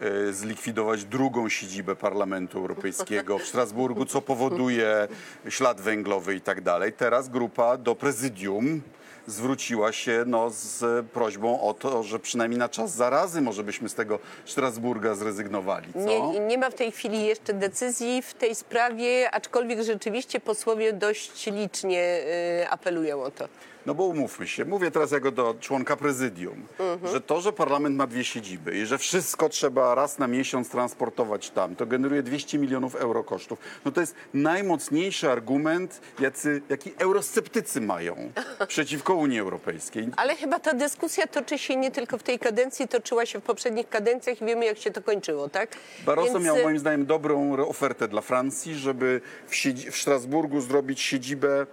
e, 0.00 0.32
zlikwidować 0.32 1.04
drugą 1.04 1.48
siedzibę 1.48 1.96
Parlamentu 1.96 2.58
Europejskiego 2.58 3.38
w 3.38 3.46
Strasburgu, 3.46 4.06
co 4.06 4.22
powoduje 4.22 5.08
ślad 5.48 5.80
węglowy 5.80 6.34
i 6.34 6.40
tak 6.40 6.60
dalej. 6.60 6.92
Teraz 6.92 7.28
grupa 7.28 7.76
do 7.76 7.94
prezydium 7.94 8.82
zwróciła 9.26 9.92
się 9.92 10.24
no, 10.26 10.50
z 10.50 11.06
prośbą 11.06 11.60
o 11.60 11.74
to, 11.74 12.02
że 12.02 12.18
przynajmniej 12.18 12.58
na 12.58 12.68
czas 12.68 12.90
zarazy 12.94 13.40
może 13.40 13.64
byśmy 13.64 13.88
z 13.88 13.94
tego 13.94 14.18
Strasburga 14.44 15.14
zrezygnowali. 15.14 15.92
Co? 15.92 15.98
Nie, 15.98 16.40
nie 16.40 16.58
ma 16.58 16.70
w 16.70 16.74
tej 16.74 16.92
chwili 16.92 17.26
jeszcze 17.26 17.54
decyzji 17.54 18.22
w 18.22 18.34
tej 18.34 18.54
sprawie, 18.54 19.30
aczkolwiek 19.30 19.82
rzeczywiście 19.82 20.40
posłowie 20.40 20.92
dość 20.92 21.46
licznie 21.46 22.20
y, 22.62 22.68
apelują 22.70 23.22
o 23.22 23.30
to. 23.30 23.48
No 23.86 23.94
bo 23.94 24.04
umówmy 24.04 24.46
się, 24.46 24.64
mówię 24.64 24.90
teraz 24.90 25.12
jako 25.12 25.30
do 25.30 25.54
członka 25.60 25.96
prezydium, 25.96 26.66
że 27.12 27.20
to, 27.20 27.40
że 27.40 27.52
parlament 27.52 27.96
ma 27.96 28.06
dwie 28.06 28.24
siedziby 28.24 28.78
i 28.78 28.86
że 28.86 28.98
wszystko 28.98 29.48
trzeba 29.48 29.94
raz 29.94 30.18
na 30.18 30.26
miesiąc 30.26 30.68
transportować 30.68 31.50
tam, 31.50 31.76
to 31.76 31.86
generuje 31.86 32.22
200 32.22 32.58
milionów 32.58 32.94
euro 32.94 33.24
kosztów. 33.24 33.58
No 33.84 33.92
to 33.92 34.00
jest 34.00 34.14
najmocniejszy 34.34 35.30
argument, 35.30 36.00
jacy, 36.20 36.62
jaki 36.68 36.92
eurosceptycy 36.98 37.80
mają 37.80 38.32
przeciwko 38.68 39.14
Unii 39.14 39.40
Europejskiej. 39.40 40.08
Ale 40.16 40.36
chyba 40.36 40.60
ta 40.60 40.74
dyskusja 40.74 41.26
toczy 41.26 41.58
się 41.58 41.76
nie 41.76 41.90
tylko 41.90 42.18
w 42.18 42.22
tej 42.22 42.38
kadencji, 42.38 42.88
toczyła 42.88 43.26
się 43.26 43.40
w 43.40 43.42
poprzednich 43.42 43.88
kadencjach 43.88 44.42
i 44.42 44.44
wiemy, 44.44 44.64
jak 44.64 44.78
się 44.78 44.90
to 44.90 45.02
kończyło, 45.02 45.48
tak? 45.48 45.76
Barroso 46.06 46.32
Więc, 46.32 46.44
miał 46.44 46.56
y, 46.56 46.62
moim 46.62 46.78
zdaniem 46.78 47.06
dobrą 47.06 47.56
ofertę 47.56 48.08
dla 48.08 48.20
Francji, 48.20 48.74
żeby 48.74 49.20
w, 49.46 49.54
w 49.90 49.96
Strasburgu 49.96 50.60
zrobić 50.60 51.00
siedzibę 51.00 51.66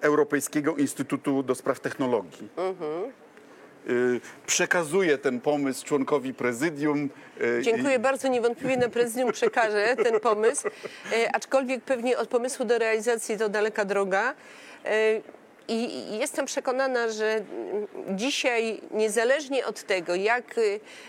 Europejskiego 0.00 0.76
Instytutu 0.76 1.42
do 1.42 1.54
Spraw 1.54 1.80
Technologii. 1.80 2.48
Y, 3.90 4.20
Przekazuje 4.46 5.18
ten 5.18 5.40
pomysł 5.40 5.86
członkowi 5.86 6.34
prezydium. 6.34 7.10
y, 7.40 7.62
Dziękuję 7.62 7.98
bardzo. 7.98 8.28
Niewątpliwie 8.28 8.76
na 8.76 8.88
prezydium 8.88 9.32
przekażę 9.32 9.96
ten 9.96 10.20
pomysł, 10.20 10.68
e, 11.12 11.34
aczkolwiek 11.34 11.82
pewnie 11.84 12.18
od 12.18 12.28
pomysłu 12.28 12.64
do 12.64 12.78
realizacji 12.78 13.38
to 13.38 13.48
daleka 13.48 13.84
droga. 13.84 14.34
E, 14.84 15.20
I 15.70 16.18
jestem 16.18 16.46
przekonana, 16.46 17.08
że 17.08 17.40
dzisiaj, 18.10 18.80
niezależnie 18.90 19.66
od 19.66 19.82
tego, 19.82 20.14
jak, 20.14 20.54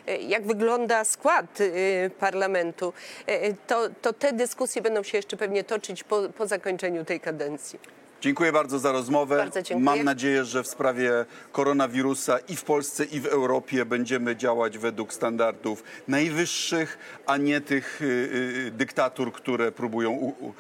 e, 0.08 0.18
jak 0.18 0.48
wygląda 0.48 1.04
skład 1.04 1.62
e, 1.62 2.10
parlamentu, 2.10 2.94
e, 3.28 3.54
to, 3.54 3.90
to 4.02 4.14
te 4.14 4.34
dyskusje 4.34 4.82
będą 4.82 5.04
się 5.04 5.18
jeszcze 5.18 5.38
pewnie 5.38 5.64
toczyć 5.64 6.04
po, 6.04 6.30
po 6.38 6.48
zakończeniu 6.48 7.06
tej 7.06 7.20
kadencji. 7.20 7.80
Dziękuję 8.22 8.52
bardzo 8.52 8.80
za 8.80 8.92
rozmowę. 8.92 9.38
Bardzo 9.38 9.62
dziękuję. 9.62 9.86
Mam 9.86 10.04
nadzieję, 10.04 10.46
że 10.46 10.64
w 10.64 10.68
sprawie 10.68 11.12
koronawirusa 11.52 12.40
i 12.40 12.56
w 12.56 12.64
Polsce, 12.64 13.06
i 13.06 13.20
w 13.20 13.26
Europie 13.26 13.86
będziemy 13.86 14.36
działać 14.36 14.78
według 14.78 15.14
standardów 15.14 15.84
najwyższych, 16.08 16.98
a 17.26 17.38
nie 17.38 17.62
tych 17.62 18.02
y, 18.02 18.06
y, 18.06 18.72
dyktatur, 18.72 19.34
które 19.34 19.72
próbują 19.72 20.12
u, 20.12 20.28
u, 20.28 20.54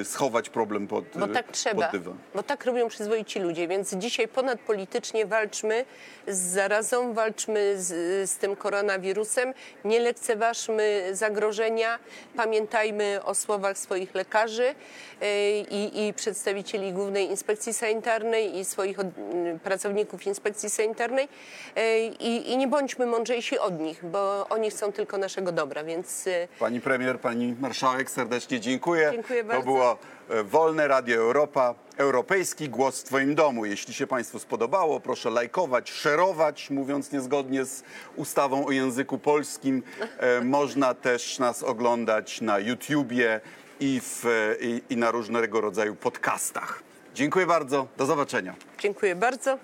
y, 0.00 0.04
schować 0.04 0.48
problem 0.48 0.86
pod, 0.86 1.04
Bo 1.14 1.28
tak 1.28 1.46
pod 1.46 1.54
trzeba, 1.54 1.88
dywan. 1.88 2.14
bo 2.34 2.42
tak 2.42 2.64
robią 2.64 2.88
przyzwoici 2.88 3.40
ludzie, 3.40 3.68
więc 3.68 3.94
dzisiaj 3.94 4.28
ponadpolitycznie 4.28 5.26
walczmy 5.26 5.84
z 6.28 6.38
zarazą, 6.38 7.14
walczmy 7.14 7.74
z, 7.82 8.30
z 8.30 8.36
tym 8.36 8.56
koronawirusem, 8.56 9.54
nie 9.84 10.00
lekceważmy 10.00 11.10
zagrożenia, 11.12 11.98
pamiętajmy 12.36 13.20
o 13.24 13.34
słowach 13.34 13.78
swoich 13.78 14.14
lekarzy 14.14 14.64
yy, 14.64 15.28
i, 15.70 16.08
i 16.08 16.14
przedstawicieli 16.14 16.92
Głównej 17.02 17.30
Inspekcji 17.30 17.74
Sanitarnej 17.74 18.58
i 18.58 18.64
swoich 18.64 18.98
od, 19.00 19.06
yy, 19.06 19.58
pracowników 19.64 20.26
Inspekcji 20.26 20.70
Sanitarnej 20.70 21.28
yy, 21.76 21.82
i, 22.20 22.52
i 22.52 22.56
nie 22.56 22.68
bądźmy 22.68 23.06
mądrzejsi 23.06 23.58
od 23.58 23.80
nich, 23.80 24.04
bo 24.06 24.46
oni 24.48 24.70
chcą 24.70 24.92
tylko 24.92 25.18
naszego 25.18 25.52
dobra, 25.52 25.84
więc 25.84 26.26
yy, 26.26 26.48
Pani 26.58 26.80
premier, 26.80 27.20
pani 27.20 27.56
marszałek, 27.60 28.10
serdecznie 28.10 28.60
dziękuję. 28.60 29.10
Dziękuję 29.12 29.42
To 29.42 29.48
bardzo. 29.48 29.64
było 29.64 29.98
e, 30.30 30.42
Wolne 30.42 30.88
Radio 30.88 31.16
Europa, 31.16 31.74
europejski 31.96 32.68
głos 32.68 33.00
w 33.00 33.04
Twoim 33.04 33.34
domu. 33.34 33.64
Jeśli 33.64 33.94
się 33.94 34.06
Państwu 34.06 34.38
spodobało, 34.38 35.00
proszę 35.00 35.30
lajkować, 35.30 35.90
szerować, 35.90 36.70
mówiąc 36.70 37.12
niezgodnie 37.12 37.64
z 37.64 37.82
ustawą 38.16 38.66
o 38.66 38.70
języku 38.70 39.18
polskim. 39.18 39.82
E, 40.18 40.40
można 40.40 40.94
też 40.94 41.38
nas 41.38 41.62
oglądać 41.62 42.40
na 42.40 42.58
YouTubie 42.58 43.40
i, 43.80 44.00
w, 44.00 44.26
e, 44.26 44.64
i, 44.64 44.82
i 44.90 44.96
na 44.96 45.10
różnego 45.10 45.60
rodzaju 45.60 45.94
podcastach. 45.96 46.91
Dziękuję 47.14 47.46
bardzo, 47.46 47.86
do 47.98 48.06
zobaczenia. 48.06 48.54
dziękuję 48.78 49.14
bardzo. 49.16 49.58